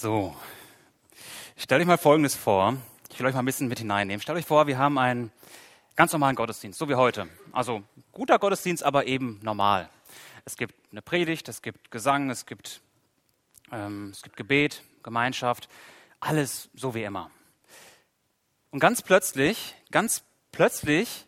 [0.00, 0.34] So,
[1.58, 2.74] stellt euch mal Folgendes vor.
[3.10, 4.22] Ich will euch mal ein bisschen mit hineinnehmen.
[4.22, 5.30] Stellt euch vor, wir haben einen
[5.94, 7.28] ganz normalen Gottesdienst, so wie heute.
[7.52, 9.90] Also guter Gottesdienst, aber eben normal.
[10.46, 12.80] Es gibt eine Predigt, es gibt Gesang, es gibt,
[13.72, 15.68] ähm, es gibt Gebet, Gemeinschaft,
[16.18, 17.30] alles so wie immer.
[18.70, 21.26] Und ganz plötzlich, ganz plötzlich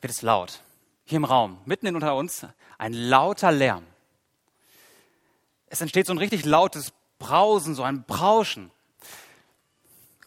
[0.00, 0.62] wird es laut.
[1.04, 2.46] Hier im Raum, mitten in unter uns,
[2.78, 3.84] ein lauter Lärm.
[5.66, 8.72] Es entsteht so ein richtig lautes Brausen, so ein Brauschen.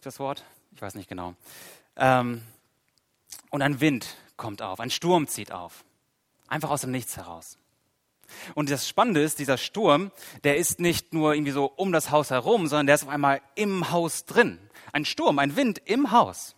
[0.01, 0.45] Das Wort?
[0.73, 1.35] Ich weiß nicht genau.
[1.97, 2.41] Ähm,
[3.49, 5.83] und ein Wind kommt auf, ein Sturm zieht auf.
[6.47, 7.57] Einfach aus dem Nichts heraus.
[8.55, 10.11] Und das Spannende ist, dieser Sturm,
[10.43, 13.41] der ist nicht nur irgendwie so um das Haus herum, sondern der ist auf einmal
[13.55, 14.59] im Haus drin.
[14.91, 16.55] Ein Sturm, ein Wind im Haus.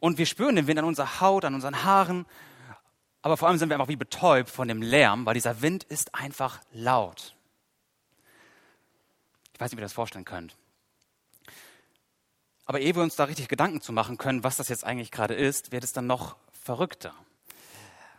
[0.00, 2.26] Und wir spüren den Wind an unserer Haut, an unseren Haaren.
[3.22, 6.14] Aber vor allem sind wir einfach wie betäubt von dem Lärm, weil dieser Wind ist
[6.14, 7.34] einfach laut.
[9.58, 10.56] Ich weiß nicht, wie ihr das vorstellen könnt.
[12.64, 15.34] Aber ehe wir uns da richtig Gedanken zu machen können, was das jetzt eigentlich gerade
[15.34, 17.12] ist, wird es dann noch verrückter.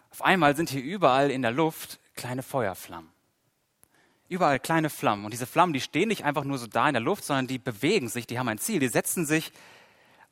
[0.09, 3.09] Auf einmal sind hier überall in der Luft kleine Feuerflammen.
[4.27, 5.23] Überall kleine Flammen.
[5.23, 7.57] Und diese Flammen, die stehen nicht einfach nur so da in der Luft, sondern die
[7.57, 9.53] bewegen sich, die haben ein Ziel, die setzen sich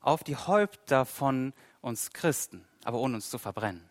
[0.02, 3.90] auf die Häupter von uns Christen, aber ohne uns zu verbrennen.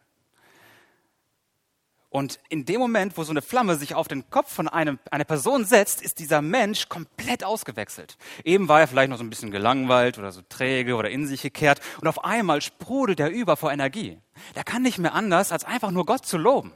[2.09, 5.25] Und in dem Moment, wo so eine Flamme sich auf den Kopf von einem, einer
[5.25, 8.17] Person setzt, ist dieser Mensch komplett ausgewechselt.
[8.45, 11.43] Eben war er vielleicht noch so ein bisschen gelangweilt oder so träge oder in sich
[11.43, 14.19] gekehrt und auf einmal sprudelt er über vor Energie.
[14.55, 16.73] Der kann nicht mehr anders, als einfach nur Gott zu loben.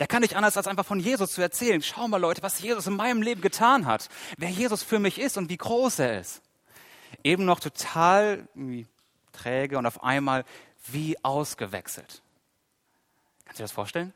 [0.00, 1.80] Der kann nicht anders, als einfach von Jesus zu erzählen.
[1.82, 4.08] Schau mal Leute, was Jesus in meinem Leben getan hat.
[4.36, 6.42] Wer Jesus für mich ist und wie groß er ist.
[7.24, 8.48] Eben noch total
[9.32, 10.44] träge und auf einmal
[10.88, 12.22] wie ausgewechselt.
[13.44, 14.12] Kannst du dir das vorstellen?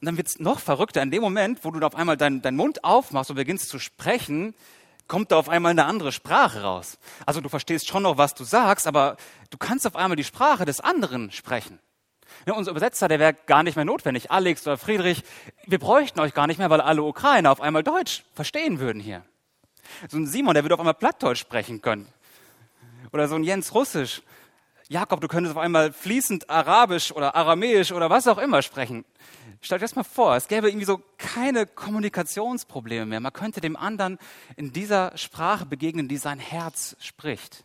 [0.00, 1.02] Und dann wird es noch verrückter.
[1.02, 4.54] In dem Moment, wo du auf einmal deinen dein Mund aufmachst und beginnst zu sprechen,
[5.08, 6.98] kommt da auf einmal eine andere Sprache raus.
[7.24, 9.16] Also du verstehst schon noch, was du sagst, aber
[9.50, 11.78] du kannst auf einmal die Sprache des anderen sprechen.
[12.44, 14.30] Ja, unser Übersetzer, der wäre gar nicht mehr notwendig.
[14.30, 15.22] Alex oder Friedrich,
[15.66, 19.22] wir bräuchten euch gar nicht mehr, weil alle Ukrainer auf einmal Deutsch verstehen würden hier.
[20.08, 22.08] So ein Simon, der würde auf einmal Plattdeutsch sprechen können.
[23.12, 24.22] Oder so ein Jens Russisch.
[24.88, 29.04] Jakob, du könntest auf einmal fließend Arabisch oder Aramäisch oder was auch immer sprechen.
[29.60, 33.20] Stellt euch das mal vor, es gäbe irgendwie so keine Kommunikationsprobleme mehr.
[33.20, 34.18] Man könnte dem anderen
[34.56, 37.64] in dieser Sprache begegnen, die sein Herz spricht.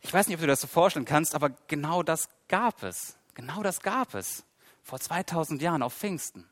[0.00, 3.16] Ich weiß nicht, ob du das so vorstellen kannst, aber genau das gab es.
[3.34, 4.44] Genau das gab es
[4.82, 6.46] vor 2000 Jahren auf Pfingsten.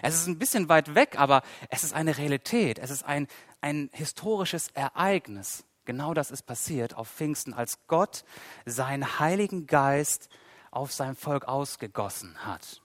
[0.00, 2.78] Es ist ein bisschen weit weg, aber es ist eine Realität.
[2.78, 3.28] Es ist ein,
[3.60, 5.64] ein historisches Ereignis.
[5.84, 8.24] Genau das ist passiert auf Pfingsten, als Gott
[8.64, 10.30] seinen Heiligen Geist
[10.74, 12.80] auf sein Volk ausgegossen hat.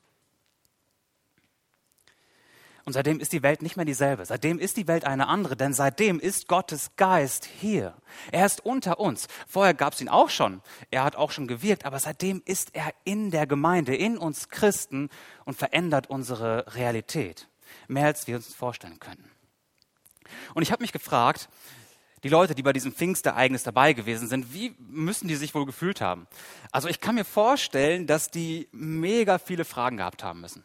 [2.90, 4.26] Und seitdem ist die Welt nicht mehr dieselbe.
[4.26, 7.94] Seitdem ist die Welt eine andere, denn seitdem ist Gottes Geist hier.
[8.32, 9.28] Er ist unter uns.
[9.48, 10.64] Vorher gab es ihn auch schon.
[10.90, 15.10] Er hat auch schon gewirkt, aber seitdem ist er in der Gemeinde, in uns Christen
[15.46, 17.48] und verändert unsere Realität.
[17.88, 19.30] Mehr als wir uns vorstellen können.
[20.56, 21.48] Und ich habe mich gefragt,
[22.24, 26.02] die Leute, die bei diesem Pfingstereignis dabei gewesen sind, wie müssen die sich wohl gefühlt
[26.02, 26.28] haben?
[26.72, 30.64] Also ich kann mir vorstellen, dass die mega viele Fragen gehabt haben müssen.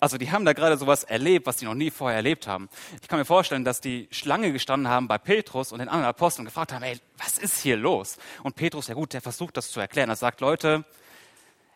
[0.00, 2.68] Also die haben da gerade sowas erlebt, was die noch nie vorher erlebt haben.
[3.02, 6.46] Ich kann mir vorstellen, dass die Schlange gestanden haben bei Petrus und den anderen Aposteln
[6.46, 8.16] und gefragt haben, hey, was ist hier los?
[8.42, 10.08] Und Petrus, ja gut, der versucht das zu erklären.
[10.08, 10.84] Er sagt, Leute,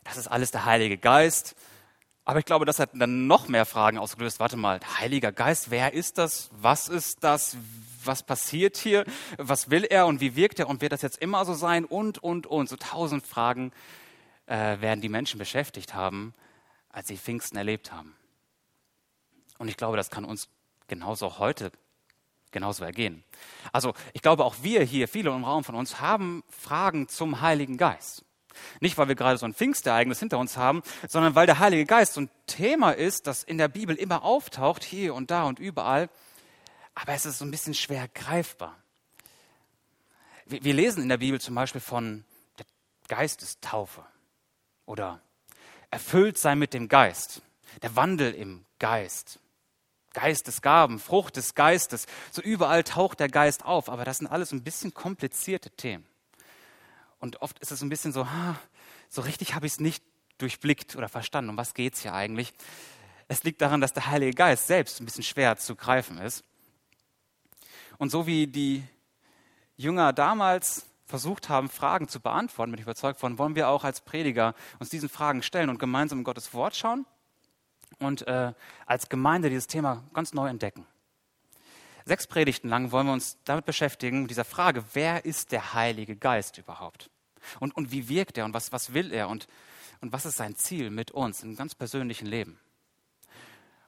[0.04, 1.54] das ist alles der Heilige Geist.
[2.24, 4.40] Aber ich glaube, das hat dann noch mehr Fragen ausgelöst.
[4.40, 6.50] Warte mal, Heiliger Geist, wer ist das?
[6.52, 7.56] Was ist das?
[8.04, 9.04] Was passiert hier?
[9.36, 10.68] Was will er und wie wirkt er?
[10.68, 11.84] Und wird das jetzt immer so sein?
[11.84, 12.68] Und, und, und.
[12.68, 13.72] So tausend Fragen
[14.46, 16.34] äh, werden die Menschen beschäftigt haben
[16.90, 18.14] als sie Pfingsten erlebt haben.
[19.58, 20.48] Und ich glaube, das kann uns
[20.88, 21.70] genauso auch heute
[22.52, 23.22] genauso ergehen.
[23.72, 27.76] Also ich glaube, auch wir hier, viele im Raum von uns, haben Fragen zum Heiligen
[27.76, 28.24] Geist.
[28.80, 32.14] Nicht, weil wir gerade so ein Pfingstereignis hinter uns haben, sondern weil der Heilige Geist
[32.14, 36.08] so ein Thema ist, das in der Bibel immer auftaucht, hier und da und überall.
[37.00, 38.76] Aber es ist so ein bisschen schwer greifbar.
[40.44, 42.24] Wir lesen in der Bibel zum Beispiel von
[42.58, 42.66] der
[43.08, 44.04] Geistestaufe
[44.84, 45.20] oder
[45.90, 47.40] erfüllt sein mit dem Geist,
[47.82, 49.38] der Wandel im Geist.
[50.12, 52.06] Geistesgaben, Frucht des Geistes.
[52.32, 56.04] So überall taucht der Geist auf, aber das sind alles ein bisschen komplizierte Themen.
[57.20, 58.26] Und oft ist es ein bisschen so,
[59.08, 60.02] so richtig habe ich es nicht
[60.38, 61.50] durchblickt oder verstanden.
[61.50, 62.52] Um was geht es hier eigentlich?
[63.28, 66.44] Es liegt daran, dass der Heilige Geist selbst ein bisschen schwer zu greifen ist.
[68.00, 68.82] Und so wie die
[69.76, 74.00] Jünger damals versucht haben, Fragen zu beantworten, bin ich überzeugt von, wollen wir auch als
[74.00, 77.04] Prediger uns diesen Fragen stellen und gemeinsam in Gottes Wort schauen
[77.98, 78.54] und äh,
[78.86, 80.86] als Gemeinde dieses Thema ganz neu entdecken.
[82.06, 86.16] Sechs Predigten lang wollen wir uns damit beschäftigen, mit dieser Frage, wer ist der Heilige
[86.16, 87.10] Geist überhaupt?
[87.58, 89.46] Und, und wie wirkt er und was, was will er und,
[90.00, 92.58] und was ist sein Ziel mit uns im ganz persönlichen Leben?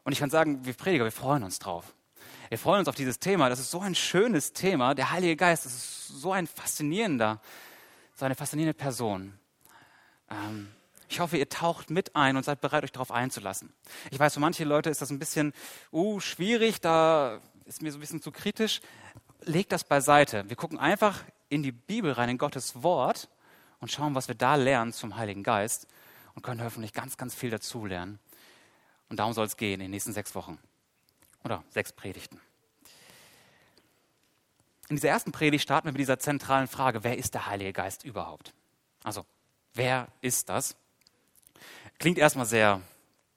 [0.05, 1.95] Und ich kann sagen, wir Prediger, wir freuen uns drauf.
[2.53, 3.49] Wir freuen uns auf dieses Thema.
[3.49, 4.95] Das ist so ein schönes Thema.
[4.95, 7.41] Der Heilige Geist, das ist so ein faszinierender,
[8.15, 9.33] so eine faszinierende Person.
[10.31, 10.71] Ähm,
[11.09, 13.73] ich hoffe, ihr taucht mit ein und seid bereit, euch darauf einzulassen.
[14.11, 15.55] Ich weiß, für manche Leute ist das ein bisschen
[15.95, 18.83] uh, schwierig, da ist mir so ein bisschen zu kritisch.
[19.41, 20.47] Legt das beiseite.
[20.51, 23.31] Wir gucken einfach in die Bibel rein, in Gottes Wort
[23.81, 25.87] und schauen, was wir da lernen zum Heiligen Geist
[26.35, 28.19] und können hoffentlich ganz, ganz viel dazulernen.
[29.09, 30.59] Und darum soll es gehen in den nächsten sechs Wochen
[31.45, 32.41] oder sechs Predigten.
[34.89, 38.05] In dieser ersten Predigt starten wir mit dieser zentralen Frage, wer ist der Heilige Geist
[38.05, 38.53] überhaupt?
[39.03, 39.25] Also,
[39.75, 40.77] wer ist das?
[41.99, 42.83] Klingt erstmal sehr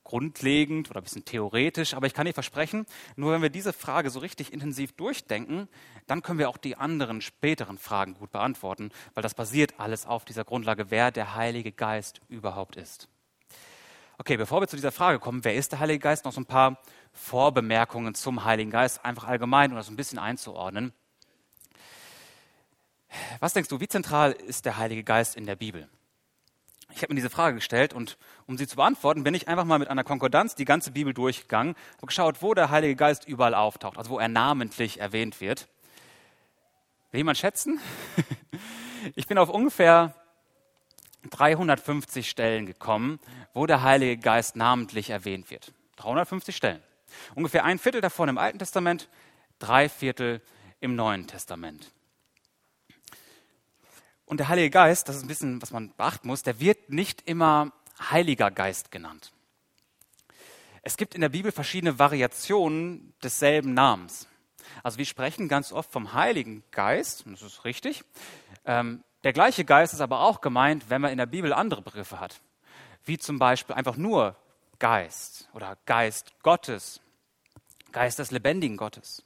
[0.03, 2.85] grundlegend oder ein bisschen theoretisch, aber ich kann dir versprechen,
[3.15, 5.67] nur wenn wir diese Frage so richtig intensiv durchdenken,
[6.07, 10.23] dann können wir auch die anderen späteren Fragen gut beantworten, weil das basiert alles auf
[10.23, 13.09] dieser Grundlage, wer der Heilige Geist überhaupt ist.
[14.17, 16.45] Okay, bevor wir zu dieser Frage kommen, wer ist der Heilige Geist, noch so ein
[16.45, 16.79] paar
[17.11, 20.93] Vorbemerkungen zum Heiligen Geist, einfach allgemein, um das ein bisschen einzuordnen.
[23.41, 25.89] Was denkst du, wie zentral ist der Heilige Geist in der Bibel?
[26.93, 28.17] Ich habe mir diese Frage gestellt und
[28.47, 31.75] um sie zu beantworten, bin ich einfach mal mit einer Konkordanz die ganze Bibel durchgegangen
[31.99, 35.67] und geschaut, wo der Heilige Geist überall auftaucht, also wo er namentlich erwähnt wird.
[37.11, 37.79] Will jemand schätzen?
[39.13, 40.15] Ich bin auf ungefähr
[41.29, 43.19] 350 Stellen gekommen,
[43.53, 45.73] wo der Heilige Geist namentlich erwähnt wird.
[45.97, 46.81] 350 Stellen.
[47.35, 49.09] Ungefähr ein Viertel davon im Alten Testament,
[49.59, 50.41] drei Viertel
[50.79, 51.91] im Neuen Testament.
[54.25, 57.21] Und der Heilige Geist, das ist ein bisschen, was man beachten muss, der wird nicht
[57.27, 59.31] immer Heiliger Geist genannt.
[60.81, 64.27] Es gibt in der Bibel verschiedene Variationen desselben Namens.
[64.83, 68.03] Also wir sprechen ganz oft vom Heiligen Geist, das ist richtig.
[68.65, 72.19] Ähm, der gleiche Geist ist aber auch gemeint, wenn man in der Bibel andere Begriffe
[72.19, 72.39] hat,
[73.05, 74.35] wie zum Beispiel einfach nur
[74.77, 77.01] Geist oder Geist Gottes,
[77.91, 79.23] Geist des lebendigen Gottes.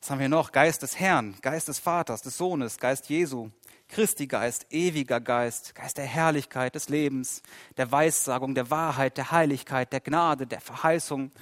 [0.00, 0.52] Was haben wir noch?
[0.52, 3.50] Geist des Herrn, Geist des Vaters, des Sohnes, Geist Jesu,
[3.88, 7.42] Christi Geist, ewiger Geist, Geist der Herrlichkeit, des Lebens,
[7.78, 11.32] der Weissagung, der Wahrheit, der Heiligkeit, der Gnade, der Verheißung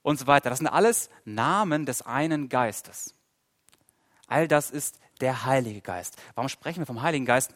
[0.00, 0.48] und so weiter.
[0.48, 3.14] Das sind alles Namen des einen Geistes.
[4.26, 6.20] All das ist der Heilige Geist.
[6.34, 7.54] Warum sprechen wir vom Heiligen Geist?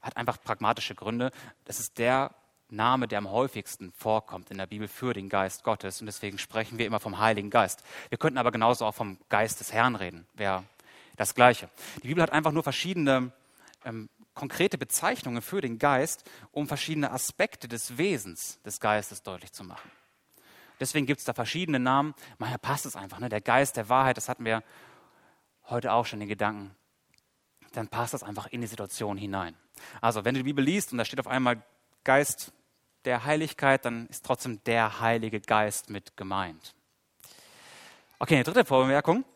[0.00, 1.30] Hat einfach pragmatische Gründe.
[1.64, 2.34] Das ist der
[2.68, 6.00] Name, der am häufigsten vorkommt in der Bibel für den Geist Gottes.
[6.00, 7.84] Und deswegen sprechen wir immer vom Heiligen Geist.
[8.08, 10.26] Wir könnten aber genauso auch vom Geist des Herrn reden.
[10.34, 10.64] Wäre
[11.16, 11.68] das Gleiche.
[12.02, 13.30] Die Bibel hat einfach nur verschiedene
[13.84, 19.64] ähm, konkrete Bezeichnungen für den Geist, um verschiedene Aspekte des Wesens des Geistes deutlich zu
[19.64, 19.90] machen.
[20.80, 22.14] Deswegen gibt es da verschiedene Namen.
[22.38, 23.18] Manchmal passt es einfach.
[23.18, 23.28] Ne?
[23.28, 24.62] Der Geist der Wahrheit, das hatten wir
[25.68, 26.74] heute auch schon den Gedanken.
[27.76, 29.54] Dann passt das einfach in die Situation hinein.
[30.00, 31.62] Also, wenn du die Bibel liest und da steht auf einmal
[32.04, 32.52] Geist
[33.04, 36.74] der Heiligkeit, dann ist trotzdem der Heilige Geist mit gemeint.
[38.18, 39.26] Okay, eine dritte Vorbemerkung.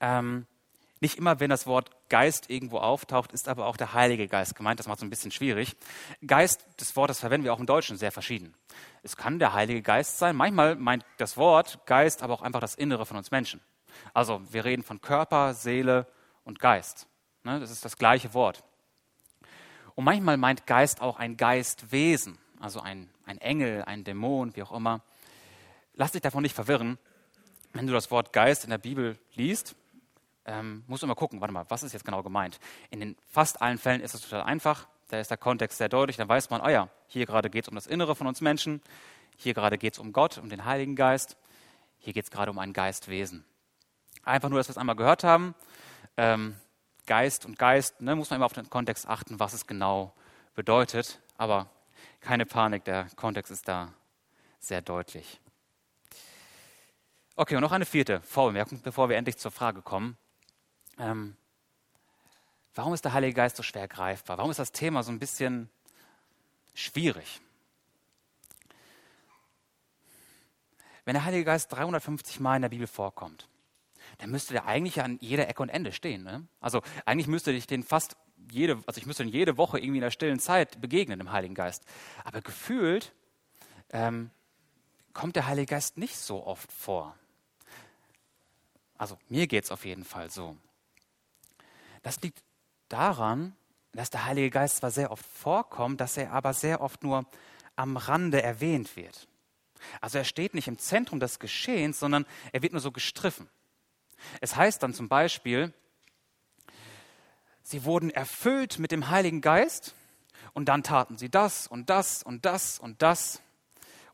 [0.00, 0.46] Ähm,
[1.00, 4.78] nicht immer, wenn das Wort Geist irgendwo auftaucht, ist aber auch der Heilige Geist gemeint.
[4.78, 5.74] Das macht es ein bisschen schwierig.
[6.24, 8.54] Geist, das Wort, das verwenden wir auch im Deutschen sehr verschieden.
[9.02, 10.36] Es kann der Heilige Geist sein.
[10.36, 13.60] Manchmal meint das Wort Geist aber auch einfach das Innere von uns Menschen.
[14.14, 16.06] Also wir reden von Körper, Seele
[16.44, 17.08] und Geist.
[17.48, 18.62] Ne, das ist das gleiche Wort.
[19.94, 24.70] Und manchmal meint Geist auch ein Geistwesen, also ein, ein Engel, ein Dämon, wie auch
[24.70, 25.00] immer.
[25.94, 26.98] Lass dich davon nicht verwirren.
[27.72, 29.76] Wenn du das Wort Geist in der Bibel liest,
[30.44, 32.60] ähm, musst du immer gucken, warte mal, was ist jetzt genau gemeint?
[32.90, 36.18] In den fast allen Fällen ist es total einfach, da ist der Kontext sehr deutlich,
[36.18, 38.82] dann weiß man, oh ja, hier gerade geht es um das Innere von uns Menschen,
[39.38, 41.38] hier gerade geht es um Gott, um den Heiligen Geist,
[41.98, 43.46] hier geht es gerade um ein Geistwesen.
[44.22, 45.54] Einfach nur, dass wir es einmal gehört haben,
[46.18, 46.54] ähm,
[47.08, 50.12] Geist und Geist, ne, muss man immer auf den Kontext achten, was es genau
[50.54, 51.68] bedeutet, aber
[52.20, 53.92] keine Panik, der Kontext ist da
[54.60, 55.40] sehr deutlich.
[57.34, 60.18] Okay, und noch eine vierte Vorbemerkung, bevor wir endlich zur Frage kommen.
[60.98, 61.36] Ähm,
[62.74, 64.36] warum ist der Heilige Geist so schwer greifbar?
[64.38, 65.70] Warum ist das Thema so ein bisschen
[66.74, 67.40] schwierig?
[71.04, 73.48] Wenn der Heilige Geist 350 Mal in der Bibel vorkommt,
[74.18, 76.22] dann müsste der eigentlich an jeder Ecke und Ende stehen.
[76.24, 76.46] Ne?
[76.60, 78.16] Also eigentlich müsste ich den fast
[78.50, 81.54] jede, also ich müsste ihn jede Woche irgendwie in der stillen Zeit begegnen, dem Heiligen
[81.54, 81.84] Geist.
[82.24, 83.12] Aber gefühlt
[83.90, 84.30] ähm,
[85.12, 87.16] kommt der Heilige Geist nicht so oft vor.
[88.96, 90.56] Also mir geht es auf jeden Fall so.
[92.02, 92.42] Das liegt
[92.88, 93.54] daran,
[93.92, 97.26] dass der Heilige Geist zwar sehr oft vorkommt, dass er aber sehr oft nur
[97.76, 99.28] am Rande erwähnt wird.
[100.00, 103.48] Also er steht nicht im Zentrum des Geschehens, sondern er wird nur so gestriffen.
[104.40, 105.72] Es heißt dann zum Beispiel,
[107.62, 109.94] sie wurden erfüllt mit dem Heiligen Geist
[110.54, 113.40] und dann taten sie das und das und das und das.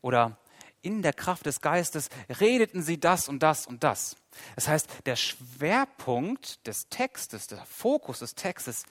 [0.01, 0.37] Oder
[0.81, 2.09] in der Kraft des Geistes
[2.39, 4.17] redeten sie das und das und das.
[4.55, 8.85] Das heißt, der Schwerpunkt des Textes, der Fokus des Textes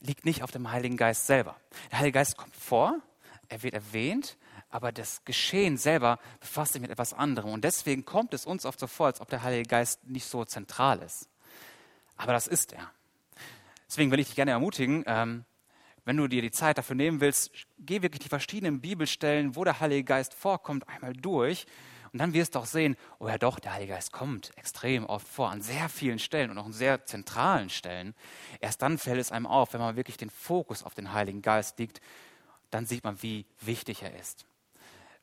[0.00, 1.56] liegt nicht auf dem Heiligen Geist selber.
[1.90, 3.00] Der Heilige Geist kommt vor,
[3.48, 4.36] er wird erwähnt,
[4.70, 7.50] aber das Geschehen selber befasst sich mit etwas anderem.
[7.50, 10.44] Und deswegen kommt es uns oft so vor, als ob der Heilige Geist nicht so
[10.44, 11.28] zentral ist.
[12.16, 12.90] Aber das ist er.
[13.88, 15.44] Deswegen will ich dich gerne ermutigen, ähm,
[16.04, 19.80] wenn du dir die Zeit dafür nehmen willst, geh wirklich die verschiedenen Bibelstellen, wo der
[19.80, 21.66] Heilige Geist vorkommt, einmal durch.
[22.12, 25.26] Und dann wirst du auch sehen, oh ja doch, der Heilige Geist kommt extrem oft
[25.26, 28.14] vor, an sehr vielen Stellen und auch an sehr zentralen Stellen.
[28.60, 31.78] Erst dann fällt es einem auf, wenn man wirklich den Fokus auf den Heiligen Geist
[31.80, 32.00] legt,
[32.70, 34.46] dann sieht man, wie wichtig er ist.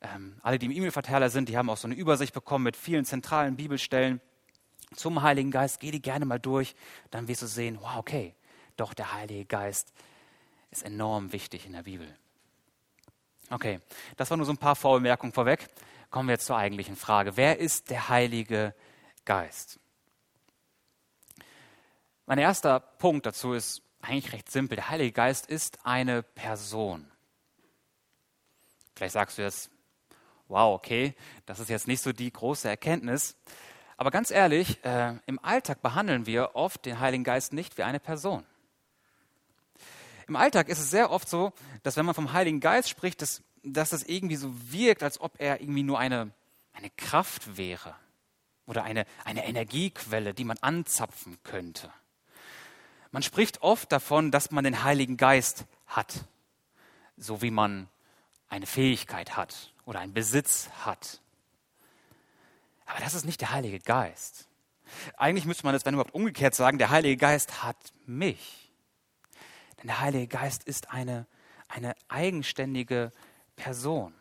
[0.04, 3.04] Ähm, alle, die im E-Mail-Verteiler sind, die haben auch so eine Übersicht bekommen mit vielen
[3.04, 4.20] zentralen Bibelstellen
[4.94, 5.80] zum Heiligen Geist.
[5.80, 6.74] Geh die gerne mal durch,
[7.10, 8.34] dann wirst du sehen, wow, okay,
[8.76, 9.92] doch der Heilige Geist
[10.70, 12.06] ist enorm wichtig in der Bibel.
[13.50, 13.80] Okay,
[14.16, 15.68] das waren nur so ein paar Vorbemerkungen vorweg.
[16.10, 17.36] Kommen wir jetzt zur eigentlichen Frage.
[17.36, 18.74] Wer ist der Heilige
[19.24, 19.80] Geist?
[22.26, 24.76] Mein erster Punkt dazu ist eigentlich recht simpel.
[24.76, 27.10] Der Heilige Geist ist eine Person.
[28.94, 29.70] Vielleicht sagst du jetzt,
[30.48, 31.14] wow, okay,
[31.46, 33.36] das ist jetzt nicht so die große Erkenntnis.
[33.96, 38.00] Aber ganz ehrlich, äh, im Alltag behandeln wir oft den Heiligen Geist nicht wie eine
[38.00, 38.44] Person.
[40.26, 43.42] Im Alltag ist es sehr oft so, dass wenn man vom Heiligen Geist spricht, dass,
[43.62, 46.30] dass das irgendwie so wirkt, als ob er irgendwie nur eine,
[46.72, 47.94] eine Kraft wäre
[48.66, 51.92] oder eine, eine Energiequelle, die man anzapfen könnte.
[53.12, 56.24] Man spricht oft davon, dass man den Heiligen Geist hat,
[57.16, 57.88] so wie man
[58.48, 61.20] eine Fähigkeit hat oder einen Besitz hat.
[62.86, 64.48] Aber das ist nicht der Heilige Geist.
[65.16, 67.76] Eigentlich müsste man es, wenn überhaupt umgekehrt sagen, der Heilige Geist hat
[68.06, 68.70] mich.
[69.78, 71.26] Denn der Heilige Geist ist eine,
[71.68, 73.12] eine eigenständige
[73.56, 74.14] Person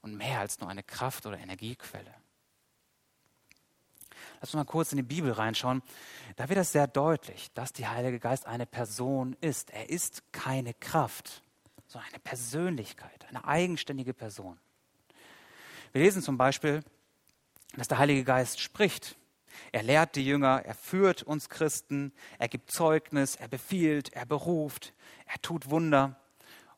[0.00, 2.14] und mehr als nur eine Kraft oder Energiequelle.
[4.40, 5.82] Lass uns mal kurz in die Bibel reinschauen.
[6.34, 9.70] Da wird das sehr deutlich, dass der Heilige Geist eine Person ist.
[9.70, 11.42] Er ist keine Kraft,
[11.86, 14.58] sondern eine Persönlichkeit, eine eigenständige Person.
[15.92, 16.82] Wir lesen zum Beispiel,
[17.76, 19.16] dass der Heilige Geist spricht.
[19.72, 24.94] Er lehrt die Jünger, er führt uns Christen, er gibt Zeugnis, er befiehlt, er beruft,
[25.26, 26.18] er tut Wunder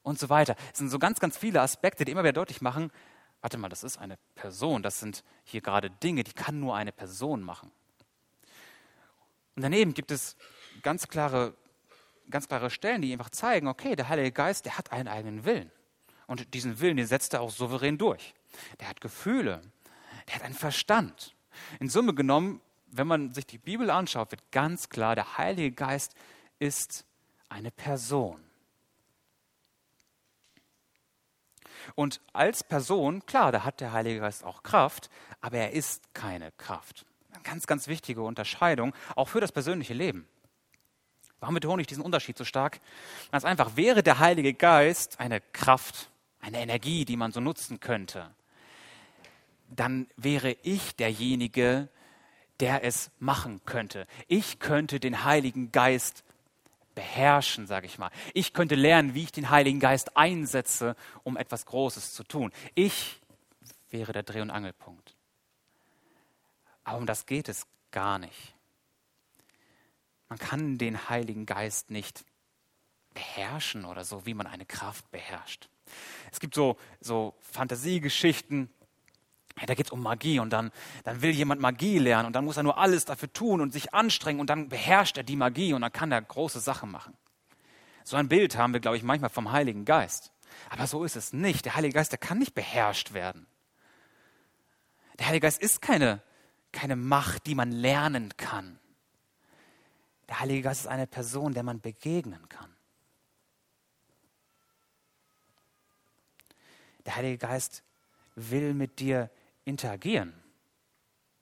[0.03, 0.57] und so weiter.
[0.73, 2.91] Es sind so ganz, ganz viele Aspekte, die immer wieder deutlich machen,
[3.41, 6.91] warte mal, das ist eine Person, das sind hier gerade Dinge, die kann nur eine
[6.91, 7.71] Person machen.
[9.55, 10.37] Und daneben gibt es
[10.83, 11.55] ganz klare,
[12.29, 15.71] ganz klare Stellen, die einfach zeigen, okay, der Heilige Geist, der hat einen eigenen Willen.
[16.27, 18.35] Und diesen Willen, den setzt er auch souverän durch.
[18.81, 19.61] Der hat Gefühle,
[20.29, 21.35] der hat einen Verstand.
[21.81, 26.15] In Summe genommen, wenn man sich die Bibel anschaut, wird ganz klar, der Heilige Geist
[26.59, 27.05] ist
[27.49, 28.41] eine Person.
[31.95, 36.51] Und als Person, klar, da hat der Heilige Geist auch Kraft, aber er ist keine
[36.53, 37.05] Kraft.
[37.33, 40.27] Eine ganz, ganz wichtige Unterscheidung, auch für das persönliche Leben.
[41.41, 42.81] Warum betone ich diesen Unterschied so stark?
[43.31, 48.31] Ganz einfach, wäre der Heilige Geist eine Kraft, eine Energie, die man so nutzen könnte,
[49.77, 51.89] dann wäre ich derjenige,
[52.61, 54.07] der es machen könnte.
[54.29, 56.25] Ich könnte den Heiligen Geist
[56.95, 58.11] beherrschen, sage ich mal.
[58.33, 62.53] Ich könnte lernen, wie ich den Heiligen Geist einsetze, um etwas Großes zu tun.
[62.75, 63.21] Ich
[63.91, 65.17] wäre der Dreh- und Angelpunkt.
[66.85, 68.55] Aber um das geht es gar nicht.
[70.29, 72.25] Man kann den Heiligen Geist nicht
[73.13, 75.69] beherrschen oder so, wie man eine Kraft beherrscht.
[76.33, 78.69] Es gibt so, so Fantasiegeschichten,
[79.59, 80.73] ja, da geht es um Magie und dann,
[81.05, 83.95] dann will jemand Magie lernen und dann muss er nur alles dafür tun und sich
[83.95, 87.17] anstrengen und dann beherrscht er die Magie und dann kann er große Sachen machen.
[88.03, 90.33] So ein Bild haben wir, glaube ich, manchmal vom Heiligen Geist.
[90.71, 91.65] Aber so ist es nicht.
[91.65, 93.47] Der Heilige Geist, der kann nicht beherrscht werden.
[95.19, 96.21] Der Heilige Geist ist keine,
[96.73, 98.79] keine Macht, die man lernen kann.
[100.29, 102.75] Der Heilige Geist ist eine Person, der man begegnen kann.
[107.07, 107.85] Der Heilige Geist
[108.35, 109.31] will mit dir
[109.65, 110.35] interagieren.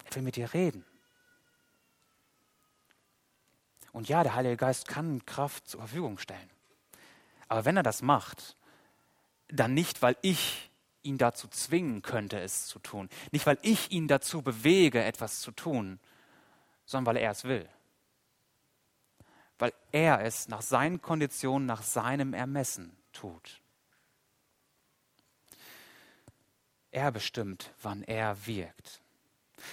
[0.05, 0.85] Er will mit dir reden.
[3.93, 6.51] Und ja, der Heilige Geist kann Kraft zur Verfügung stellen.
[7.49, 8.57] Aber wenn er das macht,
[9.49, 10.71] dann nicht, weil ich
[11.03, 13.09] ihn dazu zwingen könnte, es zu tun.
[13.33, 16.01] Nicht, weil ich ihn dazu bewege, etwas zu tun,
[16.87, 17.69] sondern weil er es will.
[19.59, 23.62] Weil er es nach seinen Konditionen, nach seinem Ermessen tut.
[26.93, 29.01] Er bestimmt, wann er wirkt.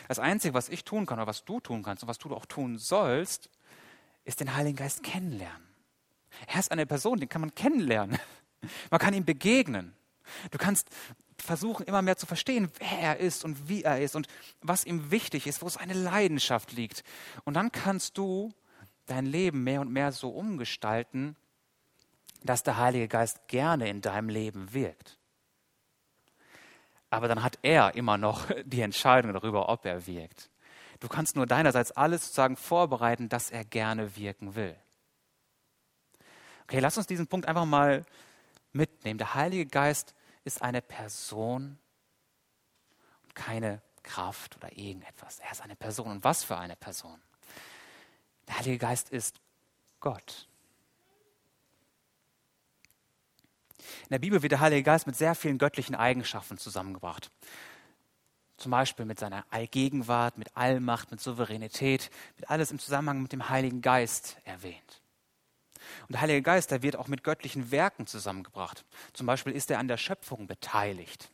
[0.07, 2.45] Das Einzige, was ich tun kann oder was du tun kannst und was du auch
[2.45, 3.49] tun sollst,
[4.23, 5.67] ist den Heiligen Geist kennenlernen.
[6.47, 8.17] Er ist eine Person, den kann man kennenlernen.
[8.91, 9.93] Man kann ihm begegnen.
[10.51, 10.89] Du kannst
[11.37, 14.27] versuchen, immer mehr zu verstehen, wer er ist und wie er ist und
[14.61, 17.05] was ihm wichtig ist, wo seine Leidenschaft liegt.
[17.45, 18.53] Und dann kannst du
[19.05, 21.37] dein Leben mehr und mehr so umgestalten,
[22.43, 25.18] dass der Heilige Geist gerne in deinem Leben wirkt.
[27.09, 30.49] Aber dann hat er immer noch die Entscheidung darüber, ob er wirkt.
[30.99, 34.75] Du kannst nur deinerseits alles sozusagen vorbereiten, dass er gerne wirken will.
[36.63, 38.05] Okay, lass uns diesen Punkt einfach mal
[38.73, 39.17] mitnehmen.
[39.17, 40.13] Der Heilige Geist
[40.43, 41.79] ist eine Person
[43.23, 45.39] und keine Kraft oder irgendetwas.
[45.39, 46.07] Er ist eine Person.
[46.07, 47.19] Und was für eine Person?
[48.47, 49.39] Der Heilige Geist ist
[49.99, 50.48] Gott.
[54.03, 57.31] In der Bibel wird der Heilige Geist mit sehr vielen göttlichen Eigenschaften zusammengebracht.
[58.57, 63.49] Zum Beispiel mit seiner Allgegenwart, mit Allmacht, mit Souveränität, mit alles im Zusammenhang mit dem
[63.49, 65.01] Heiligen Geist erwähnt.
[66.07, 68.85] Und der Heilige Geist, der wird auch mit göttlichen Werken zusammengebracht.
[69.13, 71.31] Zum Beispiel ist er an der Schöpfung beteiligt.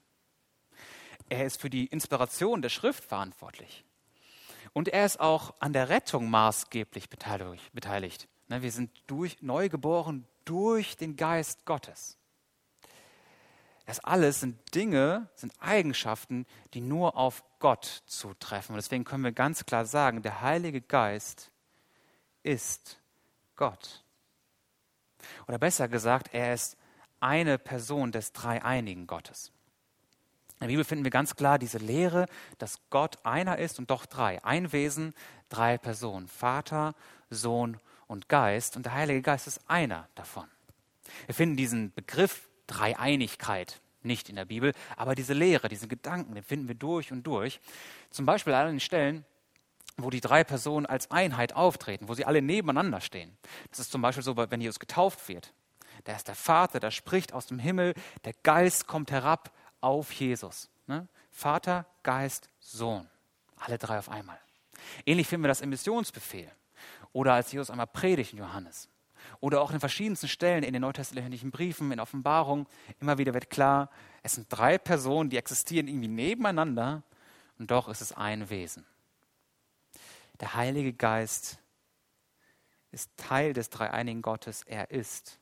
[1.30, 3.84] Er ist für die Inspiration der Schrift verantwortlich.
[4.74, 8.28] Und er ist auch an der Rettung maßgeblich beteiligt.
[8.48, 12.18] Ne, wir sind durch, neu geboren durch den Geist Gottes.
[13.86, 18.74] Das alles sind Dinge, sind Eigenschaften, die nur auf Gott zutreffen.
[18.74, 21.52] Und deswegen können wir ganz klar sagen, der Heilige Geist
[22.42, 23.00] ist
[23.56, 24.04] Gott.
[25.48, 26.78] Oder besser gesagt, er ist
[27.20, 29.52] eine Person des dreieinigen Gottes.
[30.56, 34.06] In der Bibel finden wir ganz klar diese Lehre, dass Gott einer ist und doch
[34.06, 34.44] drei.
[34.44, 35.14] Ein Wesen,
[35.50, 36.28] drei Personen.
[36.28, 36.96] Vater,
[37.30, 38.78] Sohn und Geist.
[38.78, 40.48] Und der Heilige Geist ist einer davon.
[41.26, 46.44] Wir finden diesen Begriff Dreieinigkeit nicht in der Bibel, aber diese Lehre, diese Gedanken, den
[46.44, 47.60] finden wir durch und durch.
[48.10, 49.26] Zum Beispiel an den Stellen,
[49.98, 53.38] wo die drei Personen als Einheit auftreten, wo sie alle nebeneinander stehen.
[53.70, 55.54] Das ist zum Beispiel so, wenn Jesus getauft wird.
[56.04, 57.94] Da ist der Vater, der spricht aus dem Himmel,
[58.26, 60.70] der Geist kommt herab auf Jesus.
[60.88, 61.08] Ne?
[61.32, 63.10] Vater, Geist, Sohn.
[63.58, 64.40] Alle drei auf einmal.
[65.06, 66.52] Ähnlich finden wir das im Missionsbefehl.
[67.14, 68.90] Oder als Jesus einmal predigt in Johannes.
[69.40, 72.68] Oder auch in verschiedensten Stellen in den neutestamentlichen Briefen, in Offenbarung,
[73.00, 73.90] immer wieder wird klar,
[74.24, 77.04] es sind drei Personen, die existieren irgendwie nebeneinander
[77.60, 78.86] und doch ist es ein Wesen.
[80.40, 81.60] Der Heilige Geist
[82.92, 84.64] ist Teil des dreieinigen Gottes.
[84.64, 85.40] Er ist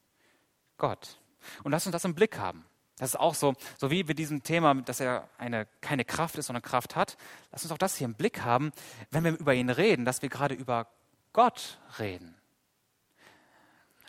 [0.77, 1.19] Gott.
[1.63, 2.65] Und lass uns das im Blick haben.
[2.97, 6.47] Das ist auch so, so wie bei diesem Thema, dass er eine, keine Kraft ist,
[6.47, 7.17] sondern Kraft hat.
[7.51, 8.71] Lass uns auch das hier im Blick haben,
[9.09, 10.87] wenn wir über ihn reden, dass wir gerade über
[11.31, 12.35] Gott reden.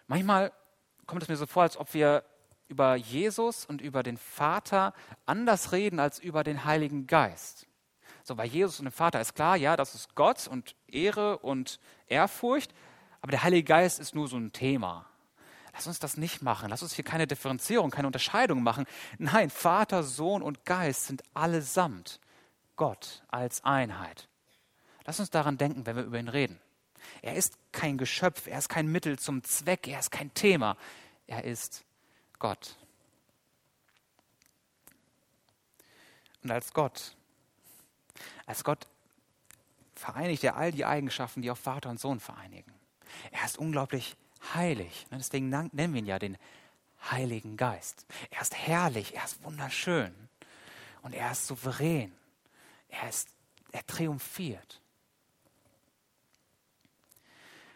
[0.06, 0.52] Manchmal
[1.06, 2.24] kommt es mir so vor, als ob wir
[2.68, 4.94] über Jesus und über den Vater
[5.26, 7.66] anders reden als über den Heiligen Geist.
[8.22, 11.78] So bei Jesus und dem Vater ist klar, ja, das ist Gott und Ehre und
[12.06, 12.72] Ehrfurcht,
[13.20, 15.06] aber der Heilige Geist ist nur so ein Thema.
[15.74, 16.70] Lass uns das nicht machen.
[16.70, 18.86] Lass uns hier keine Differenzierung, keine Unterscheidung machen.
[19.18, 22.20] Nein, Vater, Sohn und Geist sind allesamt
[22.76, 24.28] Gott als Einheit.
[25.04, 26.60] Lass uns daran denken, wenn wir über ihn reden.
[27.22, 30.76] Er ist kein Geschöpf, er ist kein Mittel zum Zweck, er ist kein Thema.
[31.26, 31.84] Er ist
[32.38, 32.76] Gott.
[36.42, 37.16] Und als Gott,
[38.46, 38.86] als Gott
[39.94, 42.72] vereinigt er all die Eigenschaften, die auch Vater und Sohn vereinigen.
[43.30, 44.16] Er ist unglaublich
[44.54, 45.06] heilig.
[45.10, 46.36] Deswegen nennen wir ihn ja den
[47.10, 48.06] Heiligen Geist.
[48.30, 50.14] Er ist herrlich, er ist wunderschön
[51.02, 52.12] und er ist souverän.
[52.88, 53.28] Er, ist,
[53.72, 54.80] er triumphiert.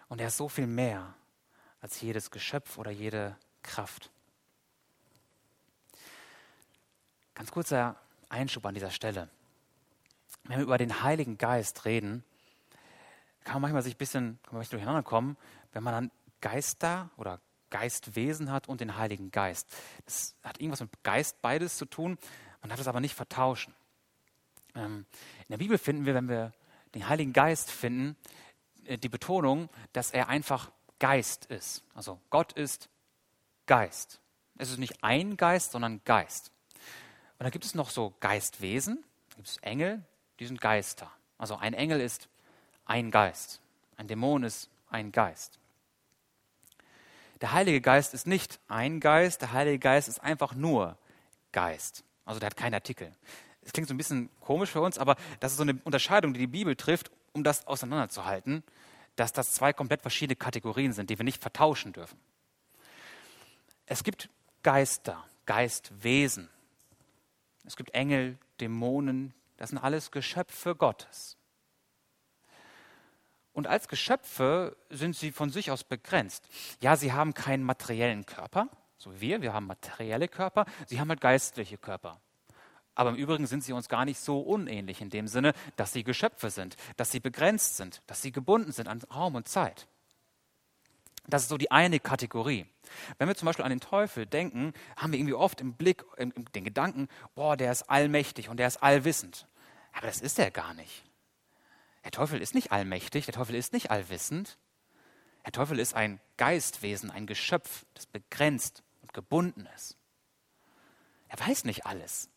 [0.09, 1.15] Und er ist so viel mehr
[1.81, 4.11] als jedes Geschöpf oder jede Kraft.
[7.35, 7.97] Ganz kurzer
[8.29, 9.29] Einschub an dieser Stelle.
[10.45, 12.25] Wenn wir über den Heiligen Geist reden,
[13.45, 15.37] kann man manchmal sich ein bisschen kann man durcheinander kommen,
[15.73, 17.41] wenn man dann Geister oder
[17.71, 19.69] Geistwesen hat und den Heiligen Geist.
[20.05, 22.19] Das hat irgendwas mit Geist beides zu tun.
[22.61, 23.75] Man darf es aber nicht vertauschen.
[24.75, 25.07] Ähm,
[25.41, 26.53] in der Bibel finden wir, wenn wir
[26.95, 28.17] den Heiligen Geist finden,
[28.97, 31.85] die Betonung, dass er einfach Geist ist.
[31.95, 32.89] Also Gott ist
[33.67, 34.21] Geist.
[34.57, 36.51] Es ist nicht ein Geist, sondern Geist.
[37.39, 40.03] Und da gibt es noch so Geistwesen, da gibt es Engel,
[40.41, 41.11] die sind Geister.
[41.37, 42.29] Also ein Engel ist
[42.85, 43.61] ein Geist,
[43.97, 45.59] ein Dämon ist ein Geist.
[47.41, 50.99] Der Heilige Geist ist nicht ein Geist, der Heilige Geist ist einfach nur
[51.53, 52.03] Geist.
[52.25, 53.13] Also der hat keinen Artikel.
[53.63, 56.41] Es klingt so ein bisschen komisch für uns, aber das ist so eine Unterscheidung, die
[56.41, 58.63] die Bibel trifft, um das auseinanderzuhalten,
[59.17, 62.19] dass das zwei komplett verschiedene Kategorien sind, die wir nicht vertauschen dürfen.
[63.87, 64.29] Es gibt
[64.63, 66.51] Geister, Geistwesen.
[67.65, 71.37] Es gibt Engel, Dämonen, Das sind alles Geschöpfe Gottes.
[73.53, 76.49] Und als Geschöpfe sind sie von sich aus begrenzt.
[76.81, 79.43] Ja, sie haben keinen materiellen Körper, so wie wir.
[79.43, 80.65] Wir haben materielle Körper.
[80.87, 82.21] Sie haben halt geistliche Körper.
[82.99, 86.03] Aber im Übrigen sind sie uns gar nicht so unähnlich in dem Sinne, dass sie
[86.03, 89.87] Geschöpfe sind, dass sie begrenzt sind, dass sie gebunden sind an Raum und Zeit.
[91.29, 92.67] Das ist so die eine Kategorie.
[93.19, 96.65] Wenn wir zum Beispiel an den Teufel denken, haben wir irgendwie oft im Blick den
[96.65, 97.07] Gedanken,
[97.37, 99.47] boah, der ist allmächtig und der ist allwissend.
[99.93, 101.05] Aber das ist er gar nicht.
[102.03, 104.59] Der Teufel ist nicht allmächtig, der Teufel ist nicht allwissend.
[105.45, 109.97] Der Teufel ist ein Geistwesen, ein Geschöpf, das begrenzt und gebunden ist.
[111.29, 112.29] Er weiß nicht alles.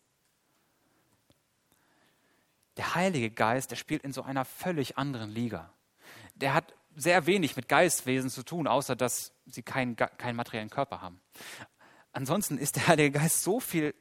[2.76, 5.72] Der Heilige Geist, der spielt in so einer völlig anderen Liga.
[6.34, 11.00] Der hat sehr wenig mit Geistwesen zu tun, außer dass sie keinen, keinen materiellen Körper
[11.00, 11.20] haben.
[12.12, 13.94] Ansonsten ist der Heilige Geist so viel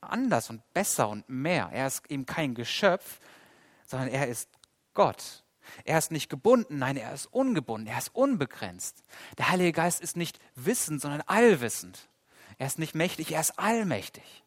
[0.00, 1.70] anders und besser und mehr.
[1.72, 3.20] Er ist eben kein Geschöpf,
[3.86, 4.48] sondern er ist
[4.92, 5.44] Gott.
[5.84, 9.02] Er ist nicht gebunden, nein, er ist ungebunden, er ist unbegrenzt.
[9.38, 12.08] Der Heilige Geist ist nicht wissend, sondern allwissend.
[12.58, 14.43] Er ist nicht mächtig, er ist allmächtig.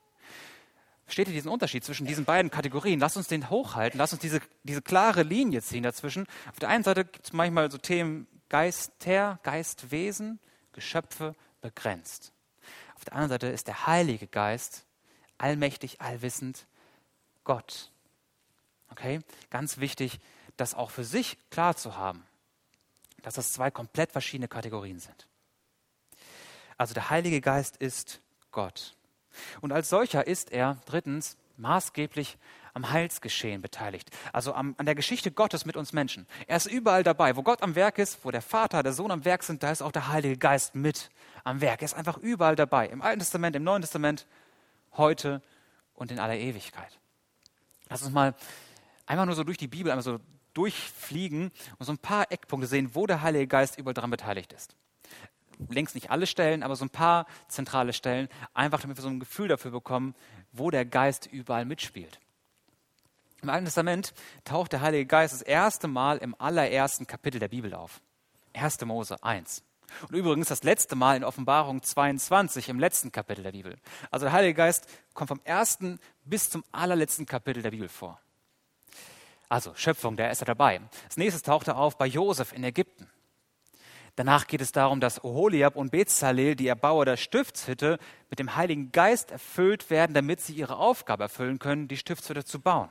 [1.07, 2.99] Versteht ihr diesen Unterschied zwischen diesen beiden Kategorien?
[2.99, 6.27] Lass uns den hochhalten, lass uns diese, diese klare Linie ziehen dazwischen.
[6.51, 10.41] Auf der einen Seite gibt es manchmal so Themen Geister, Geistwesen,
[10.73, 12.33] Geschöpfe begrenzt.
[12.95, 14.85] Auf der anderen Seite ist der Heilige Geist
[15.37, 16.67] allmächtig, allwissend,
[17.45, 17.89] Gott.
[18.89, 19.21] Okay?
[19.49, 20.19] Ganz wichtig,
[20.57, 22.25] das auch für sich klar zu haben,
[23.21, 25.25] dass das zwei komplett verschiedene Kategorien sind.
[26.77, 28.19] Also der Heilige Geist ist
[28.51, 28.96] Gott.
[29.61, 32.37] Und als solcher ist er, drittens, maßgeblich
[32.73, 36.27] am Heilsgeschehen beteiligt, also am, an der Geschichte Gottes mit uns Menschen.
[36.45, 37.35] Er ist überall dabei.
[37.35, 39.81] Wo Gott am Werk ist, wo der Vater, der Sohn am Werk sind, da ist
[39.81, 41.09] auch der Heilige Geist mit
[41.43, 41.81] am Werk.
[41.81, 42.87] Er ist einfach überall dabei.
[42.87, 44.27] Im Alten Testament, im Neuen Testament,
[44.93, 45.41] heute
[45.95, 46.99] und in aller Ewigkeit.
[47.89, 48.35] Lass uns mal
[49.07, 50.19] einmal nur so durch die Bibel einmal so
[50.53, 54.75] durchfliegen und so ein paar Eckpunkte sehen, wo der Heilige Geist überall daran beteiligt ist
[55.69, 59.19] längst nicht alle Stellen, aber so ein paar zentrale Stellen, einfach damit wir so ein
[59.19, 60.15] Gefühl dafür bekommen,
[60.51, 62.19] wo der Geist überall mitspielt.
[63.41, 64.13] Im Alten Testament
[64.45, 68.01] taucht der Heilige Geist das erste Mal im allerersten Kapitel der Bibel auf.
[68.53, 68.81] 1.
[68.85, 69.63] Mose 1.
[70.09, 73.75] Und übrigens das letzte Mal in Offenbarung 22 im letzten Kapitel der Bibel.
[74.11, 78.19] Also der Heilige Geist kommt vom ersten bis zum allerletzten Kapitel der Bibel vor.
[79.49, 80.81] Also Schöpfung, der ist er dabei.
[81.05, 83.09] Als nächstes taucht er auf bei Josef in Ägypten.
[84.17, 87.99] Danach geht es darum, dass Oholiab und Bezalel, die Erbauer der Stiftshütte,
[88.31, 92.59] mit dem Heiligen Geist erfüllt werden, damit sie ihre Aufgabe erfüllen können, die Stiftshütte zu
[92.59, 92.89] bauen.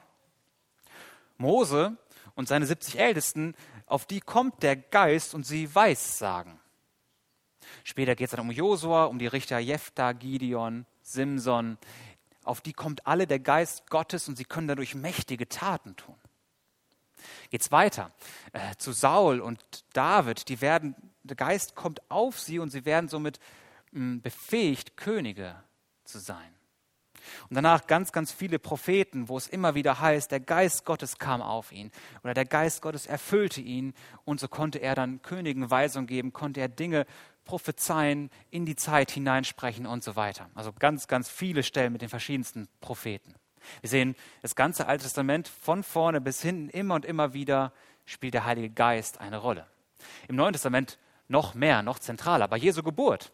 [1.37, 1.97] Mose
[2.37, 6.61] und seine 70 Ältesten, auf die kommt der Geist und sie weissagen.
[7.83, 11.77] Später geht es dann um Josua, um die Richter Jephthah, Gideon, Simson.
[12.45, 16.15] Auf die kommt alle der Geist Gottes und sie können dadurch mächtige Taten tun.
[17.51, 18.13] Geht's weiter
[18.53, 19.61] äh, zu Saul und
[19.93, 20.95] David, die werden
[21.27, 23.41] der Geist kommt auf sie und sie werden somit
[23.93, 25.57] hm, befähigt, Könige
[26.05, 26.57] zu sein.
[27.49, 31.43] Und danach ganz, ganz viele Propheten, wo es immer wieder heißt, der Geist Gottes kam
[31.43, 31.91] auf ihn
[32.23, 36.61] oder der Geist Gottes erfüllte ihn und so konnte er dann Königen Weisung geben, konnte
[36.61, 37.07] er Dinge
[37.45, 40.51] prophezeien, in die Zeit hineinsprechen und so weiter.
[40.55, 43.35] Also ganz, ganz viele Stellen mit den verschiedensten Propheten.
[43.81, 47.73] Wir sehen das ganze Alte Testament von vorne bis hinten immer und immer wieder
[48.05, 49.67] spielt der Heilige Geist eine Rolle.
[50.29, 53.33] Im Neuen Testament noch mehr, noch zentraler, bei Jesu Geburt.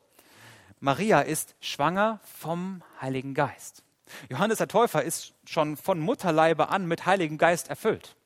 [0.81, 3.85] Maria ist schwanger vom Heiligen Geist.
[4.29, 8.17] Johannes der Täufer ist schon von Mutterleibe an mit Heiligen Geist erfüllt.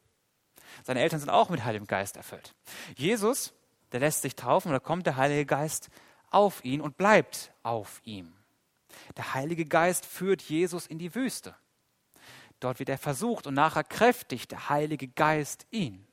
[0.85, 2.55] Seine Eltern sind auch mit Heiligem Geist erfüllt.
[2.97, 3.53] Jesus,
[3.93, 5.89] der lässt sich taufen und da kommt der Heilige Geist
[6.31, 8.33] auf ihn und bleibt auf ihm.
[9.17, 11.55] Der Heilige Geist führt Jesus in die Wüste.
[12.61, 16.07] Dort wird er versucht und nachher kräftigt der Heilige Geist ihn.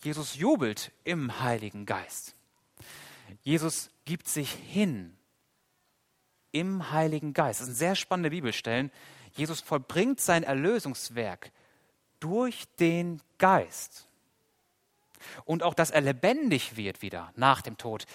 [0.00, 2.34] Jesus jubelt im Heiligen Geist.
[3.42, 5.16] Jesus gibt sich hin
[6.52, 7.60] im Heiligen Geist.
[7.60, 8.90] Das sind sehr spannende Bibelstellen.
[9.32, 11.52] Jesus vollbringt sein Erlösungswerk
[12.20, 14.08] durch den Geist.
[15.44, 18.06] Und auch, dass er lebendig wird wieder nach dem Tod,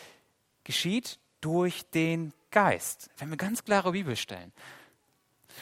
[0.63, 3.09] geschieht durch den Geist.
[3.17, 4.53] Wenn wir ganz klare Bibelstellen.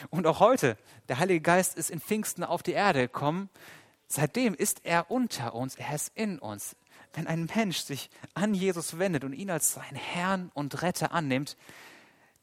[0.09, 0.77] Und auch heute,
[1.09, 3.49] der Heilige Geist ist in Pfingsten auf die Erde gekommen,
[4.11, 6.75] Seitdem ist er unter uns, er ist in uns.
[7.13, 11.55] Wenn ein Mensch sich an Jesus wendet und ihn als seinen Herrn und Retter annimmt,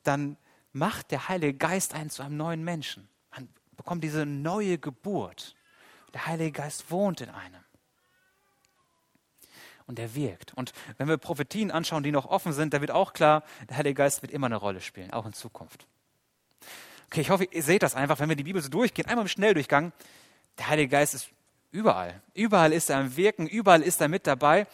[0.02, 0.38] dann
[0.72, 3.06] macht der Heilige Geist einen zu einem neuen Menschen.
[3.30, 5.56] Man bekommt diese neue Geburt.
[6.14, 7.62] Der Heilige Geist wohnt in einem.
[9.86, 10.54] Und er wirkt.
[10.54, 13.94] Und wenn wir Prophetien anschauen, die noch offen sind, da wird auch klar, der Heilige
[13.94, 15.86] Geist wird immer eine Rolle spielen, auch in Zukunft.
[17.08, 19.28] Okay, ich hoffe, ihr seht das einfach, wenn wir die Bibel so durchgehen, einmal im
[19.28, 19.92] Schnelldurchgang.
[20.56, 21.30] Der Heilige Geist ist
[21.70, 22.22] überall.
[22.34, 24.66] Überall ist er am Wirken, überall ist er mit dabei.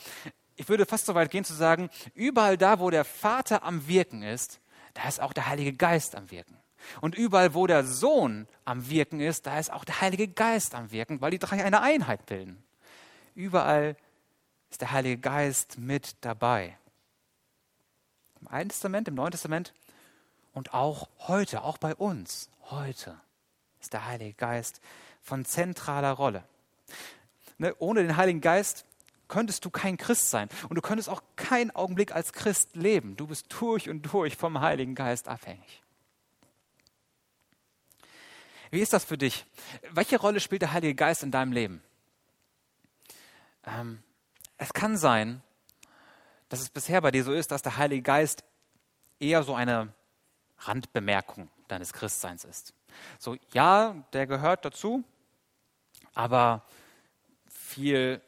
[0.57, 4.22] Ich würde fast so weit gehen zu sagen, überall da, wo der Vater am Wirken
[4.22, 4.61] ist,
[4.94, 6.57] da ist auch der Heilige Geist am Wirken.
[7.00, 10.90] Und überall, wo der Sohn am Wirken ist, da ist auch der Heilige Geist am
[10.92, 12.62] Wirken, weil die drei eine Einheit bilden.
[13.35, 13.96] Überall
[14.70, 16.76] ist der Heilige Geist mit dabei.
[18.40, 19.72] Im Alten Testament, im Neuen Testament
[20.52, 23.18] und auch heute, auch bei uns, heute
[23.80, 24.80] ist der Heilige Geist
[25.20, 26.44] von zentraler Rolle.
[27.58, 28.84] Ne, ohne den Heiligen Geist
[29.28, 33.16] könntest du kein Christ sein und du könntest auch keinen Augenblick als Christ leben.
[33.16, 35.82] Du bist durch und durch vom Heiligen Geist abhängig.
[38.70, 39.46] Wie ist das für dich?
[39.90, 41.82] Welche Rolle spielt der Heilige Geist in deinem Leben?
[43.64, 44.02] Ähm,
[44.58, 45.42] es kann sein,
[46.48, 48.44] dass es bisher bei dir so ist, dass der Heilige Geist
[49.20, 49.92] eher so eine
[50.58, 52.74] Randbemerkung deines Christseins ist.
[53.18, 55.04] So, ja, der gehört dazu,
[56.14, 56.64] aber
[57.74, 58.20] viel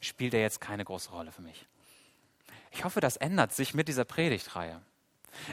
[0.00, 1.66] spielt er jetzt keine große Rolle für mich.
[2.72, 4.80] Ich hoffe, das ändert sich mit dieser Predigtreihe.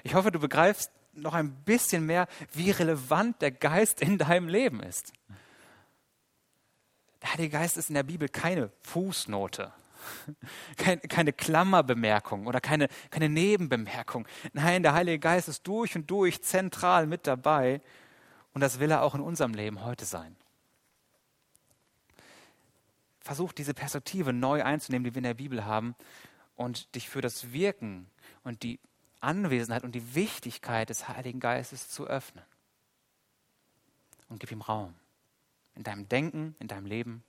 [0.03, 4.81] Ich hoffe, du begreifst noch ein bisschen mehr, wie relevant der Geist in deinem Leben
[4.81, 5.13] ist.
[7.21, 9.73] Der Heilige Geist ist in der Bibel keine Fußnote,
[11.09, 14.27] keine, Klammerbemerkung oder keine, keine Nebenbemerkung.
[14.53, 17.81] Nein, der Heilige Geist ist durch und durch zentral mit dabei
[18.53, 20.35] und das will er auch in unserem Leben heute sein.
[23.29, 25.93] Versuch diese Perspektive neu einzunehmen, die wir in der Bibel haben
[26.55, 28.09] und dich für das Wirken
[28.43, 28.79] und die
[29.19, 32.43] Anwesenheit und die Wichtigkeit des Heiligen Geistes zu öffnen.
[34.29, 34.95] Und gib ihm Raum.
[35.75, 37.23] In deinem Denken, in deinem Leben.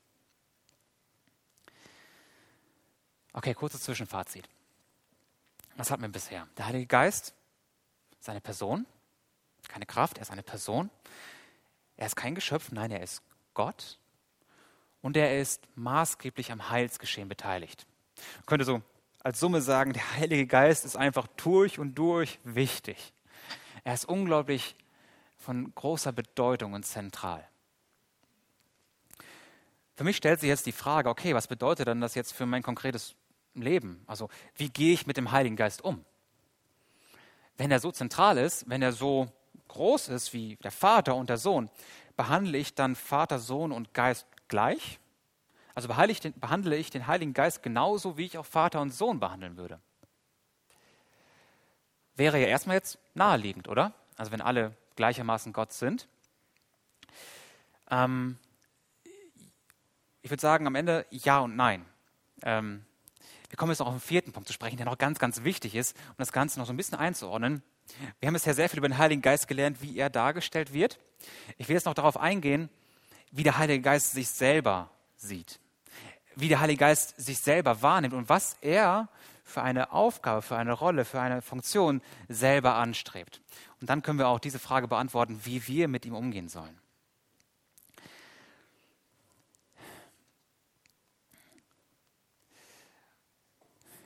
[3.35, 4.49] Okay, kurzes Zwischenfazit.
[5.77, 6.49] Was hatten wir bisher?
[6.57, 7.35] Der Heilige Geist,
[8.21, 8.87] seine Person,
[9.69, 10.89] keine Kraft, er ist eine Person.
[11.99, 13.21] Er ist kein Geschöpf, nein, er ist
[13.53, 13.99] Gott.
[15.03, 17.87] Und er ist maßgeblich am Heilsgeschehen beteiligt.
[18.37, 18.83] Man könnte so
[19.23, 23.13] als Summe sagen, der Heilige Geist ist einfach durch und durch wichtig.
[23.85, 24.77] Er ist unglaublich
[25.39, 27.47] von großer Bedeutung und zentral.
[29.97, 32.63] Für mich stellt sich jetzt die Frage, okay, was bedeutet denn das jetzt für mein
[32.63, 33.15] konkretes
[33.55, 34.03] Leben?
[34.07, 36.05] Also wie gehe ich mit dem Heiligen Geist um?
[37.59, 39.31] Wenn er so zentral ist, wenn er so
[39.69, 41.71] groß ist wie der Vater und der Sohn,
[42.17, 45.01] behandle ich dann Vater, Sohn und Geist gleich?
[45.75, 49.81] Also behandle ich den Heiligen Geist genauso, wie ich auch Vater und Sohn behandeln würde.
[52.17, 53.95] Wäre ja erstmal jetzt naheliegend, oder?
[54.17, 56.07] Also wenn alle gleichermaßen Gott sind.
[57.91, 58.37] Ähm,
[60.21, 61.87] ich würde sagen, am Ende ja und nein.
[62.43, 62.85] Ähm,
[63.49, 65.75] wir kommen jetzt noch auf den vierten Punkt zu sprechen, der noch ganz, ganz wichtig
[65.75, 67.63] ist, um das Ganze noch so ein bisschen einzuordnen.
[68.19, 71.01] Wir haben bisher sehr viel über den Heiligen Geist gelernt, wie er dargestellt wird.
[71.57, 72.69] Ich will jetzt noch darauf eingehen,
[73.31, 75.61] wie der Heilige Geist sich selber sieht.
[76.37, 79.09] Wie der Heilige Geist sich selber wahrnimmt und was er
[79.45, 83.41] für eine Aufgabe, für eine Rolle, für eine Funktion selber anstrebt.
[83.81, 86.79] Und dann können wir auch diese Frage beantworten, wie wir mit ihm umgehen sollen.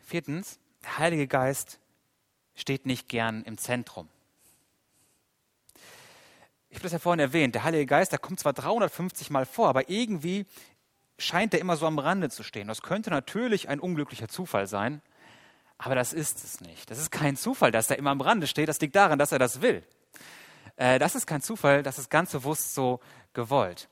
[0.07, 1.81] Viertens, der Heilige Geist
[2.55, 4.09] steht nicht gern im Zentrum.
[6.75, 9.69] Ich habe das ja vorhin erwähnt, der Heilige Geist, der kommt zwar 350 Mal vor,
[9.69, 10.45] aber irgendwie
[11.19, 12.67] scheint er immer so am Rande zu stehen.
[12.67, 15.01] Das könnte natürlich ein unglücklicher Zufall sein,
[15.79, 16.91] aber das ist es nicht.
[16.91, 18.69] Das ist kein Zufall, dass er immer am Rande steht.
[18.69, 19.85] Das liegt daran, dass er das will.
[20.75, 22.99] Äh, das ist kein Zufall, das ist ganz bewusst so
[23.35, 23.89] gewollt.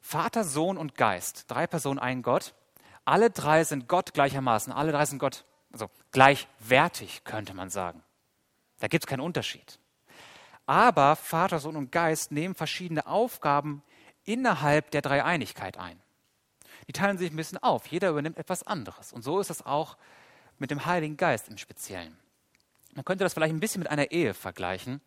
[0.00, 2.52] Vater, Sohn und Geist, drei Personen, ein Gott.
[3.04, 4.72] Alle drei sind Gott gleichermaßen.
[4.72, 8.02] Alle drei sind Gott, also gleichwertig, könnte man sagen.
[8.80, 9.78] Da gibt es keinen Unterschied.
[10.66, 13.82] Aber Vater, Sohn und Geist nehmen verschiedene Aufgaben
[14.24, 16.00] innerhalb der Dreieinigkeit ein
[16.88, 17.86] die teilen sich ein bisschen auf.
[17.86, 19.12] Jeder übernimmt etwas anderes.
[19.12, 19.96] Und so ist es auch
[20.58, 22.16] mit dem Heiligen Geist im Speziellen.
[22.94, 25.00] Man könnte das vielleicht ein bisschen mit einer Ehe vergleichen.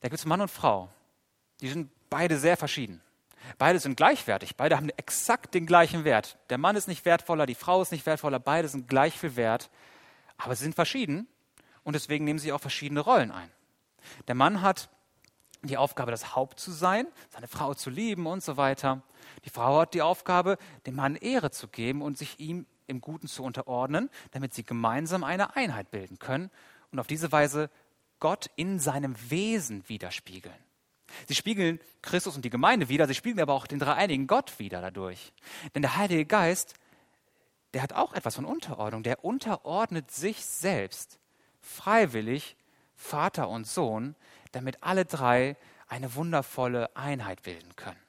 [0.00, 0.88] Da gibt es Mann und Frau.
[1.60, 3.02] Die sind beide sehr verschieden.
[3.58, 4.56] Beide sind gleichwertig.
[4.56, 6.38] Beide haben exakt den gleichen Wert.
[6.48, 8.38] Der Mann ist nicht wertvoller, die Frau ist nicht wertvoller.
[8.38, 9.70] Beide sind gleich viel wert.
[10.38, 11.28] Aber sie sind verschieden
[11.84, 13.50] und deswegen nehmen sie auch verschiedene Rollen ein.
[14.28, 14.88] Der Mann hat
[15.62, 19.02] die Aufgabe, das Haupt zu sein, seine Frau zu lieben und so weiter.
[19.44, 23.28] Die Frau hat die Aufgabe, dem Mann Ehre zu geben und sich ihm im Guten
[23.28, 26.50] zu unterordnen, damit sie gemeinsam eine Einheit bilden können
[26.90, 27.70] und auf diese Weise
[28.18, 30.54] Gott in seinem Wesen widerspiegeln.
[31.26, 34.80] Sie spiegeln Christus und die Gemeinde wieder, sie spiegeln aber auch den dreieinigen Gott wieder
[34.80, 35.32] dadurch.
[35.74, 36.74] Denn der Heilige Geist,
[37.74, 41.18] der hat auch etwas von Unterordnung, der unterordnet sich selbst
[41.60, 42.56] freiwillig
[43.00, 44.14] Vater und Sohn,
[44.52, 45.56] damit alle drei
[45.88, 48.00] eine wundervolle Einheit bilden können.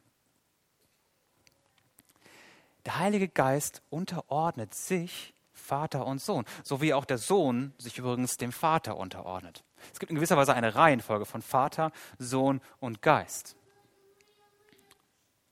[2.86, 8.38] Der Heilige Geist unterordnet sich Vater und Sohn, so wie auch der Sohn sich übrigens
[8.38, 9.64] dem Vater unterordnet.
[9.94, 13.56] Es gibt in gewisser Weise eine Reihenfolge von Vater, Sohn und Geist.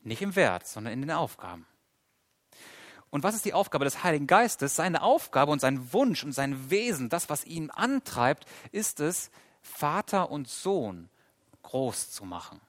[0.02, 1.66] Nicht im Wert, sondern in den Aufgaben.
[3.12, 4.76] Und was ist die Aufgabe des Heiligen Geistes?
[4.76, 10.30] Seine Aufgabe und sein Wunsch und sein Wesen, das, was ihn antreibt, ist es, Vater
[10.32, 11.10] und Sohn
[11.64, 12.62] groß zu machen.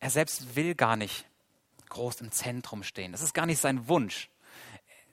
[0.00, 1.26] Er selbst will gar nicht
[1.88, 3.12] groß im Zentrum stehen.
[3.12, 4.30] Das ist gar nicht sein Wunsch.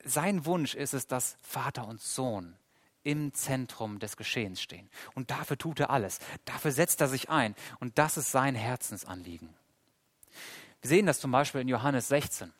[0.04, 2.56] Sein Wunsch ist es, dass Vater und Sohn
[3.04, 4.90] im Zentrum des Geschehens stehen.
[5.14, 6.20] Und dafür tut er alles.
[6.46, 7.56] Dafür setzt er sich ein.
[7.80, 9.54] Und das ist sein Herzensanliegen.
[10.82, 12.54] Wir sehen das zum Beispiel in Johannes 16.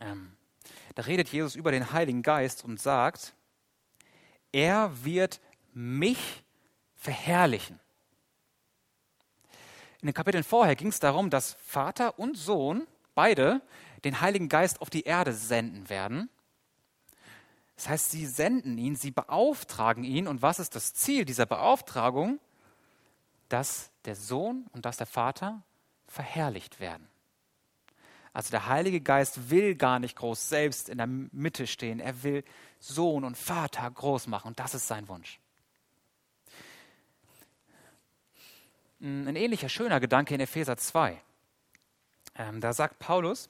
[0.00, 0.36] Ähm,
[0.94, 3.34] da redet Jesus über den Heiligen Geist und sagt,
[4.52, 5.40] er wird
[5.72, 6.42] mich
[6.96, 7.80] verherrlichen.
[10.02, 13.60] In den Kapiteln vorher ging es darum, dass Vater und Sohn beide
[14.04, 16.30] den Heiligen Geist auf die Erde senden werden.
[17.76, 20.26] Das heißt, sie senden ihn, sie beauftragen ihn.
[20.28, 22.40] Und was ist das Ziel dieser Beauftragung?
[23.48, 25.62] Dass der Sohn und dass der Vater
[26.10, 27.08] verherrlicht werden.
[28.32, 32.00] Also der Heilige Geist will gar nicht groß selbst in der Mitte stehen.
[32.00, 32.44] Er will
[32.80, 34.48] Sohn und Vater groß machen.
[34.48, 35.40] Und das ist sein Wunsch.
[39.02, 41.18] ein ähnlicher schöner Gedanke in Epheser 2.
[42.34, 43.48] Ähm, da sagt Paulus,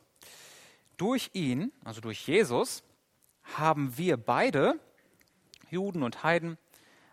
[0.96, 2.85] durch ihn, also durch Jesus,
[3.42, 4.79] haben wir beide,
[5.68, 6.57] Juden und Heiden,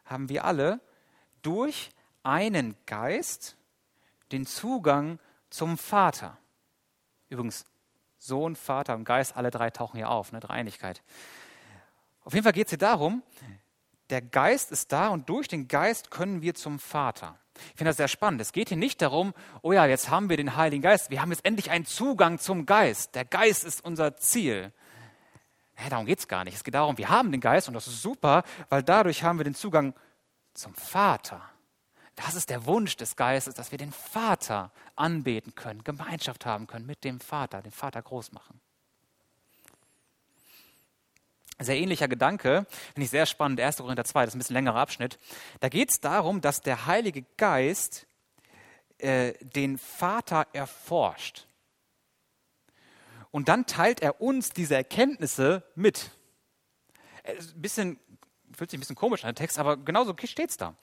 [0.05, 0.79] haben wir alle
[1.41, 1.89] durch
[2.21, 3.57] einen Geist
[4.31, 5.17] den Zugang
[5.49, 6.37] zum Vater.
[7.29, 7.65] Übrigens,
[8.17, 11.01] Sohn, Vater und Geist, alle drei tauchen hier auf, ne, Dreieinigkeit.
[12.23, 13.23] Auf jeden Fall geht es hier darum,
[14.09, 17.37] der Geist ist da und durch den Geist können wir zum Vater.
[17.55, 18.41] Ich finde das sehr spannend.
[18.41, 21.31] Es geht hier nicht darum, oh ja, jetzt haben wir den Heiligen Geist, wir haben
[21.31, 23.15] jetzt endlich einen Zugang zum Geist.
[23.15, 24.71] Der Geist ist unser Ziel.
[25.79, 26.55] Ja, darum geht es gar nicht.
[26.55, 29.43] Es geht darum, wir haben den Geist und das ist super, weil dadurch haben wir
[29.43, 29.93] den Zugang
[30.53, 31.41] zum Vater.
[32.17, 36.87] Das ist der Wunsch des Geistes, dass wir den Vater anbeten können, Gemeinschaft haben können
[36.87, 38.59] mit dem Vater, den Vater groß machen.
[41.59, 43.77] Sehr ähnlicher Gedanke, finde ich sehr spannend, 1.
[43.77, 45.19] Korinther 2, das ist ein bisschen längerer Abschnitt.
[45.59, 48.07] Da geht es darum, dass der Heilige Geist
[48.97, 51.45] äh, den Vater erforscht.
[53.29, 56.09] Und dann teilt er uns diese Erkenntnisse mit.
[57.23, 57.99] Ein äh, bisschen,
[58.55, 60.75] fühlt sich ein bisschen komisch an der Text, aber genauso steht es da.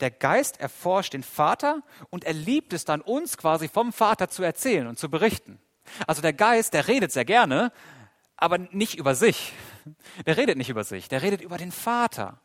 [0.00, 4.42] Der Geist erforscht den Vater und er liebt es dann, uns quasi vom Vater zu
[4.42, 5.58] erzählen und zu berichten.
[6.06, 7.72] Also der Geist, der redet sehr gerne,
[8.36, 9.52] aber nicht über sich.
[10.26, 12.40] Der redet nicht über sich, der redet über den Vater,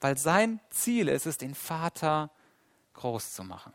[0.00, 2.30] weil sein Ziel ist es, den Vater
[2.94, 3.74] groß zu machen.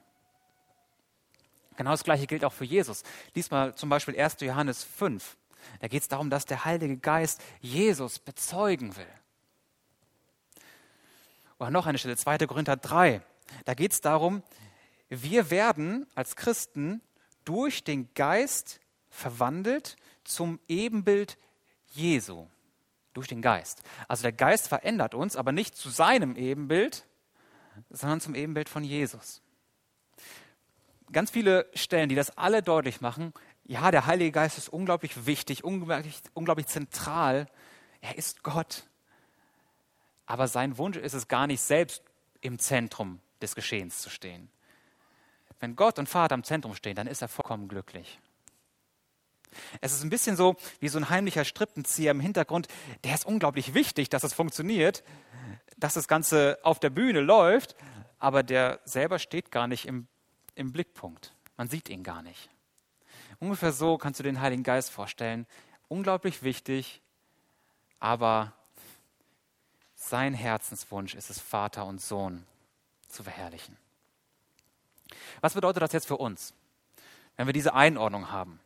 [1.77, 3.03] Genau das Gleiche gilt auch für Jesus.
[3.33, 4.37] Lies mal zum Beispiel 1.
[4.41, 5.37] Johannes 5.
[5.79, 9.20] Da geht es darum, dass der Heilige Geist Jesus bezeugen will.
[11.61, 12.39] Oder noch eine Stelle, 2.
[12.47, 13.21] Korinther 3.
[13.65, 14.41] Da geht es darum,
[15.09, 17.03] wir werden als Christen
[17.45, 18.79] durch den Geist
[19.11, 21.37] verwandelt zum Ebenbild
[21.91, 22.47] Jesu
[23.13, 23.83] durch den Geist.
[24.07, 27.05] Also der Geist verändert uns, aber nicht zu seinem Ebenbild,
[27.91, 29.43] sondern zum Ebenbild von Jesus.
[31.11, 33.33] Ganz viele Stellen, die das alle deutlich machen,
[33.65, 37.45] ja, der Heilige Geist ist unglaublich wichtig, unglaublich, unglaublich zentral.
[38.01, 38.87] Er ist Gott.
[40.31, 42.01] Aber sein Wunsch ist es gar nicht selbst
[42.39, 44.49] im Zentrum des Geschehens zu stehen.
[45.59, 48.17] Wenn Gott und Vater im Zentrum stehen, dann ist er vollkommen glücklich.
[49.81, 52.69] Es ist ein bisschen so wie so ein heimlicher Strippenzieher im Hintergrund.
[53.03, 55.03] Der ist unglaublich wichtig, dass es funktioniert,
[55.75, 57.75] dass das Ganze auf der Bühne läuft,
[58.17, 60.07] aber der selber steht gar nicht im,
[60.55, 61.35] im Blickpunkt.
[61.57, 62.49] Man sieht ihn gar nicht.
[63.39, 65.45] Ungefähr so kannst du den Heiligen Geist vorstellen.
[65.89, 67.01] Unglaublich wichtig,
[67.99, 68.53] aber
[70.11, 72.45] sein Herzenswunsch ist es, Vater und Sohn
[73.07, 73.75] zu verherrlichen.
[75.41, 76.53] Was bedeutet das jetzt für uns,
[77.37, 78.59] wenn wir diese Einordnung haben?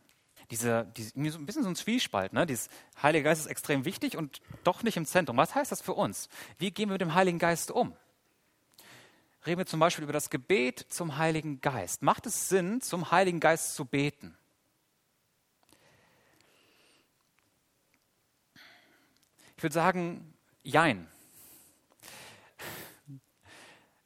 [0.50, 2.32] diese, diese, ein bisschen so ein Zwiespalt.
[2.32, 2.46] Ne?
[2.46, 2.68] Dieses
[3.02, 5.36] Heilige Geist ist extrem wichtig und doch nicht im Zentrum.
[5.36, 6.28] Was heißt das für uns?
[6.58, 7.96] Wie gehen wir mit dem Heiligen Geist um?
[9.44, 12.02] Reden wir zum Beispiel über das Gebet zum Heiligen Geist.
[12.02, 14.36] Macht es Sinn, zum Heiligen Geist zu beten?
[19.56, 21.08] Ich würde sagen, jein.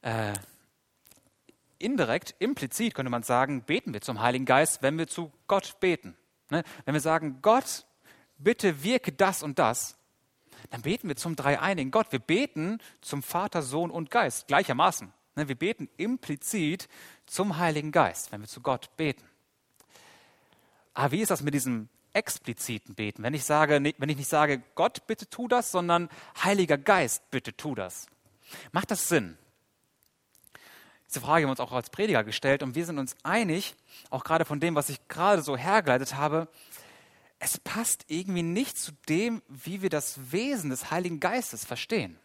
[0.02, 0.32] Äh,
[1.78, 6.16] indirekt, implizit könnte man sagen, beten wir zum Heiligen Geist, wenn wir zu Gott beten.
[6.50, 6.62] Ne?
[6.84, 7.86] Wenn wir sagen, Gott,
[8.38, 9.96] bitte wirke das und das,
[10.70, 12.12] dann beten wir zum dreieinigen Gott.
[12.12, 15.12] Wir beten zum Vater, Sohn und Geist gleichermaßen.
[15.36, 16.88] Ne, wir beten implizit
[17.26, 19.24] zum Heiligen Geist, wenn wir zu Gott beten.
[20.92, 23.22] Aber wie ist das mit diesem expliziten Beten?
[23.22, 26.08] Wenn ich, sage, wenn ich nicht sage, Gott, bitte tu das, sondern
[26.42, 28.06] Heiliger Geist, bitte tu das.
[28.72, 29.38] Macht das Sinn?
[31.10, 33.74] Diese Frage haben wir uns auch als Prediger gestellt und wir sind uns einig,
[34.10, 36.46] auch gerade von dem, was ich gerade so hergeleitet habe,
[37.40, 42.16] es passt irgendwie nicht zu dem, wie wir das Wesen des Heiligen Geistes verstehen.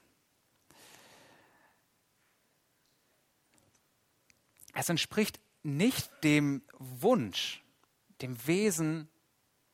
[4.75, 7.63] Es entspricht nicht dem Wunsch,
[8.21, 9.09] dem Wesen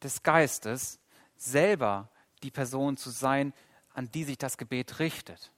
[0.01, 0.99] des Geistes,
[1.35, 2.09] selber
[2.43, 3.51] die Person zu sein,
[3.93, 5.51] an die sich das Gebet richtet.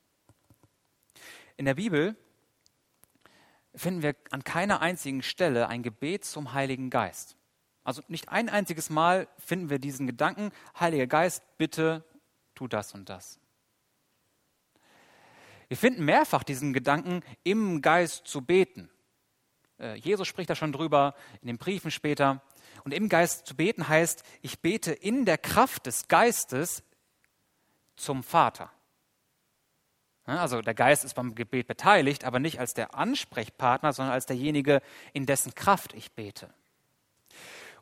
[1.56, 2.16] In der Bibel
[3.76, 7.36] finden wir an keiner einzigen Stelle ein Gebet zum Heiligen Geist.
[7.84, 12.04] Also nicht ein einziges Mal finden wir diesen Gedanken, Heiliger Geist, bitte
[12.56, 13.40] tu das und das.
[15.68, 18.90] Wir finden mehrfach diesen Gedanken, im Geist zu beten.
[19.80, 22.42] Äh, Jesus spricht da schon drüber, in den Briefen später.
[22.84, 26.84] Und im Geist zu beten heißt, ich bete in der Kraft des Geistes
[27.96, 28.72] zum Vater.
[30.26, 34.82] Also der Geist ist beim Gebet beteiligt, aber nicht als der Ansprechpartner, sondern als derjenige,
[35.12, 36.50] in dessen Kraft ich bete.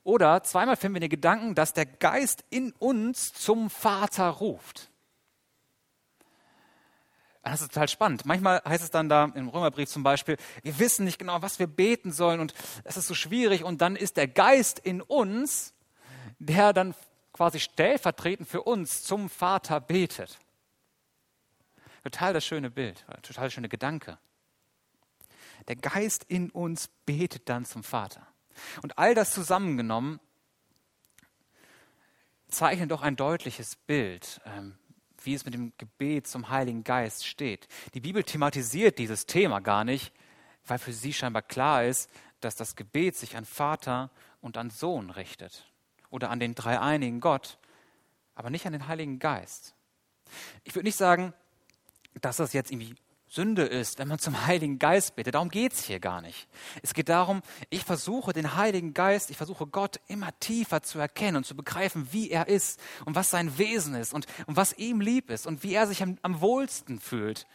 [0.04, 4.90] Oder zweimal finden wir den Gedanken, dass der Geist in uns zum Vater ruft.
[7.44, 8.26] Das ist total spannend.
[8.26, 11.68] Manchmal heißt es dann da im Römerbrief zum Beispiel, wir wissen nicht genau, was wir
[11.68, 15.74] beten sollen und es ist so schwierig und dann ist der Geist in uns,
[16.38, 16.94] der dann
[17.34, 20.40] quasi stellvertretend für uns zum Vater betet.
[22.04, 24.18] Total das schöne Bild, total schöne Gedanke.
[25.68, 28.26] Der Geist in uns betet dann zum Vater.
[28.82, 30.20] Und all das zusammengenommen
[32.48, 34.78] zeichnet doch ein deutliches Bild, ähm,
[35.24, 37.68] wie es mit dem Gebet zum Heiligen Geist steht.
[37.94, 40.14] Die Bibel thematisiert dieses Thema gar nicht,
[40.66, 44.10] weil für sie scheinbar klar ist, dass das Gebet sich an Vater
[44.42, 45.72] und an Sohn richtet
[46.10, 47.60] oder an den dreieinigen Gott,
[48.36, 49.76] aber nicht an den Heiligen Geist.
[50.64, 51.34] Ich würde nicht sagen,
[52.20, 52.96] dass das jetzt irgendwie
[53.32, 55.36] Sünde ist, wenn man zum Heiligen Geist bittet.
[55.36, 56.50] Darum geht es hier gar nicht.
[56.82, 61.38] Es geht darum, ich versuche den Heiligen Geist, ich versuche Gott immer tiefer zu erkennen
[61.38, 65.00] und zu begreifen, wie er ist und was sein Wesen ist und, und was ihm
[65.00, 67.48] lieb ist und wie er sich am, am wohlsten fühlt.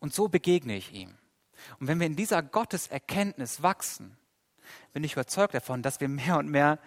[0.00, 1.14] Und so begegne ich ihm.
[1.80, 4.18] Und wenn wir in dieser Gotteserkenntnis wachsen,
[4.92, 6.78] bin ich überzeugt davon, dass wir mehr und mehr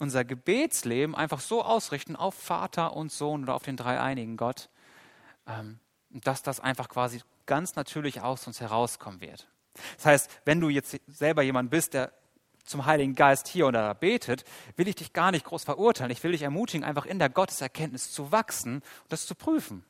[0.00, 4.68] unser Gebetsleben einfach so ausrichten auf Vater und Sohn oder auf den dreieinigen Gott,
[5.46, 5.78] ähm,
[6.24, 9.48] dass das einfach quasi ganz natürlich aus uns herauskommen wird.
[9.96, 12.12] Das heißt, wenn du jetzt selber jemand bist, der
[12.64, 14.44] zum Heiligen Geist hier oder da betet,
[14.76, 16.10] will ich dich gar nicht groß verurteilen.
[16.10, 19.84] Ich will dich ermutigen, einfach in der Gotteserkenntnis zu wachsen und das zu prüfen.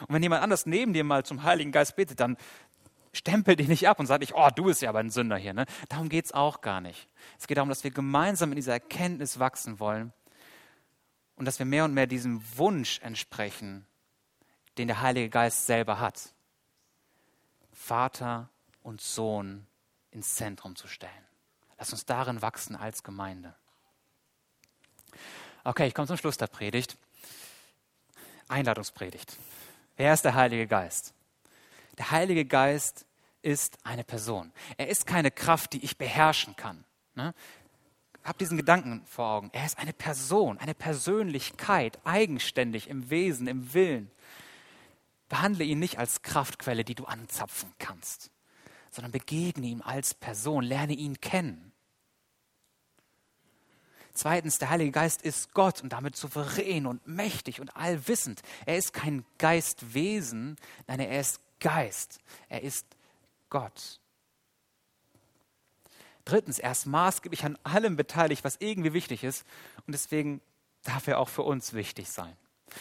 [0.00, 2.36] Und wenn jemand anders neben dir mal zum Heiligen Geist betet, dann
[3.12, 5.54] stempel dich nicht ab und sag nicht, oh, du bist ja aber ein Sünder hier.
[5.54, 5.66] Ne?
[5.88, 7.08] Darum geht es auch gar nicht.
[7.38, 10.12] Es geht darum, dass wir gemeinsam in dieser Erkenntnis wachsen wollen
[11.36, 13.86] und dass wir mehr und mehr diesem Wunsch entsprechen,
[14.78, 16.32] den der Heilige Geist selber hat.
[17.72, 18.48] Vater
[18.82, 19.66] und Sohn
[20.10, 21.12] ins Zentrum zu stellen.
[21.78, 23.54] Lass uns darin wachsen als Gemeinde.
[25.64, 26.96] Okay, ich komme zum Schluss der Predigt.
[28.48, 29.36] Einladungspredigt.
[29.96, 31.14] Wer ist der Heilige Geist?
[31.98, 33.06] Der Heilige Geist
[33.42, 34.52] ist eine Person.
[34.76, 36.84] Er ist keine Kraft, die ich beherrschen kann.
[37.14, 37.34] Ne?
[38.24, 39.50] Hab diesen Gedanken vor Augen.
[39.52, 44.10] Er ist eine Person, eine Persönlichkeit, eigenständig im Wesen, im Willen.
[45.28, 48.30] Behandle ihn nicht als Kraftquelle, die du anzapfen kannst,
[48.90, 51.72] sondern begegne ihm als Person, lerne ihn kennen.
[54.12, 58.42] Zweitens, der Heilige Geist ist Gott und damit souverän und mächtig und allwissend.
[58.64, 60.56] Er ist kein Geistwesen,
[60.86, 62.20] nein, er ist Geist.
[62.48, 62.86] Er ist
[63.50, 63.98] Gott.
[66.24, 69.44] Drittens, er ist maßgeblich an allem beteiligt, was irgendwie wichtig ist
[69.86, 70.40] und deswegen
[70.84, 72.36] darf er auch für uns wichtig sein.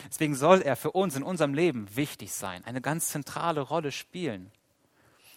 [0.10, 4.52] Deswegen soll er für uns in unserem Leben wichtig sein, eine ganz zentrale Rolle spielen.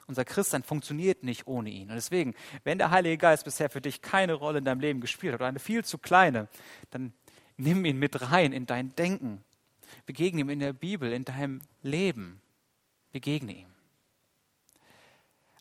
[0.07, 1.89] Unser Christsein funktioniert nicht ohne ihn.
[1.89, 5.33] Und deswegen, wenn der Heilige Geist bisher für dich keine Rolle in deinem Leben gespielt
[5.33, 6.49] hat oder eine viel zu kleine,
[6.91, 7.13] dann
[7.57, 9.43] nimm ihn mit rein in dein Denken.
[10.05, 12.41] Begegne ihm in der Bibel, in deinem Leben.
[13.11, 13.69] Begegne ihm.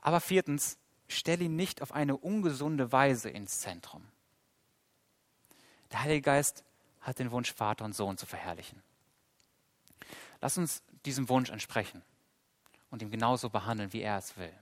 [0.01, 0.77] Aber viertens,
[1.07, 4.03] stell ihn nicht auf eine ungesunde Weise ins Zentrum.
[5.91, 6.63] Der Heilige Geist
[7.05, 8.81] hat den Wunsch, Vater und Sohn zu verherrlichen.
[10.41, 12.01] Lass uns diesem Wunsch entsprechen
[12.89, 14.53] und ihn genauso behandeln, wie er es will.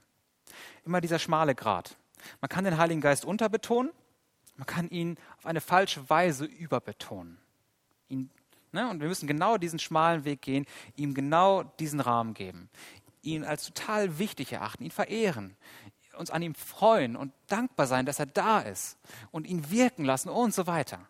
[0.85, 1.97] Immer dieser schmale Grat.
[2.41, 3.91] Man kann den Heiligen Geist unterbetonen,
[4.55, 7.39] man kann ihn auf eine falsche Weise überbetonen,
[8.07, 8.29] ihn
[8.73, 8.89] Ne?
[8.89, 10.65] Und wir müssen genau diesen schmalen Weg gehen,
[10.95, 12.69] ihm genau diesen Rahmen geben,
[13.21, 15.55] ihn als total wichtig erachten, ihn verehren,
[16.17, 18.97] uns an ihm freuen und dankbar sein, dass er da ist
[19.31, 21.07] und ihn wirken lassen und so weiter.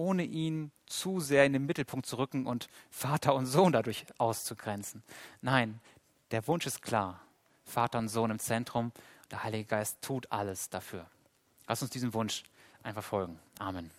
[0.00, 5.02] Ohne ihn zu sehr in den Mittelpunkt zu rücken und Vater und Sohn dadurch auszugrenzen.
[5.42, 5.78] Nein,
[6.30, 7.20] der Wunsch ist klar.
[7.66, 8.92] Vater und Sohn im Zentrum.
[9.30, 11.04] Der Heilige Geist tut alles dafür.
[11.68, 12.44] Lass uns diesem Wunsch
[12.82, 13.38] einfach folgen.
[13.58, 13.90] Amen.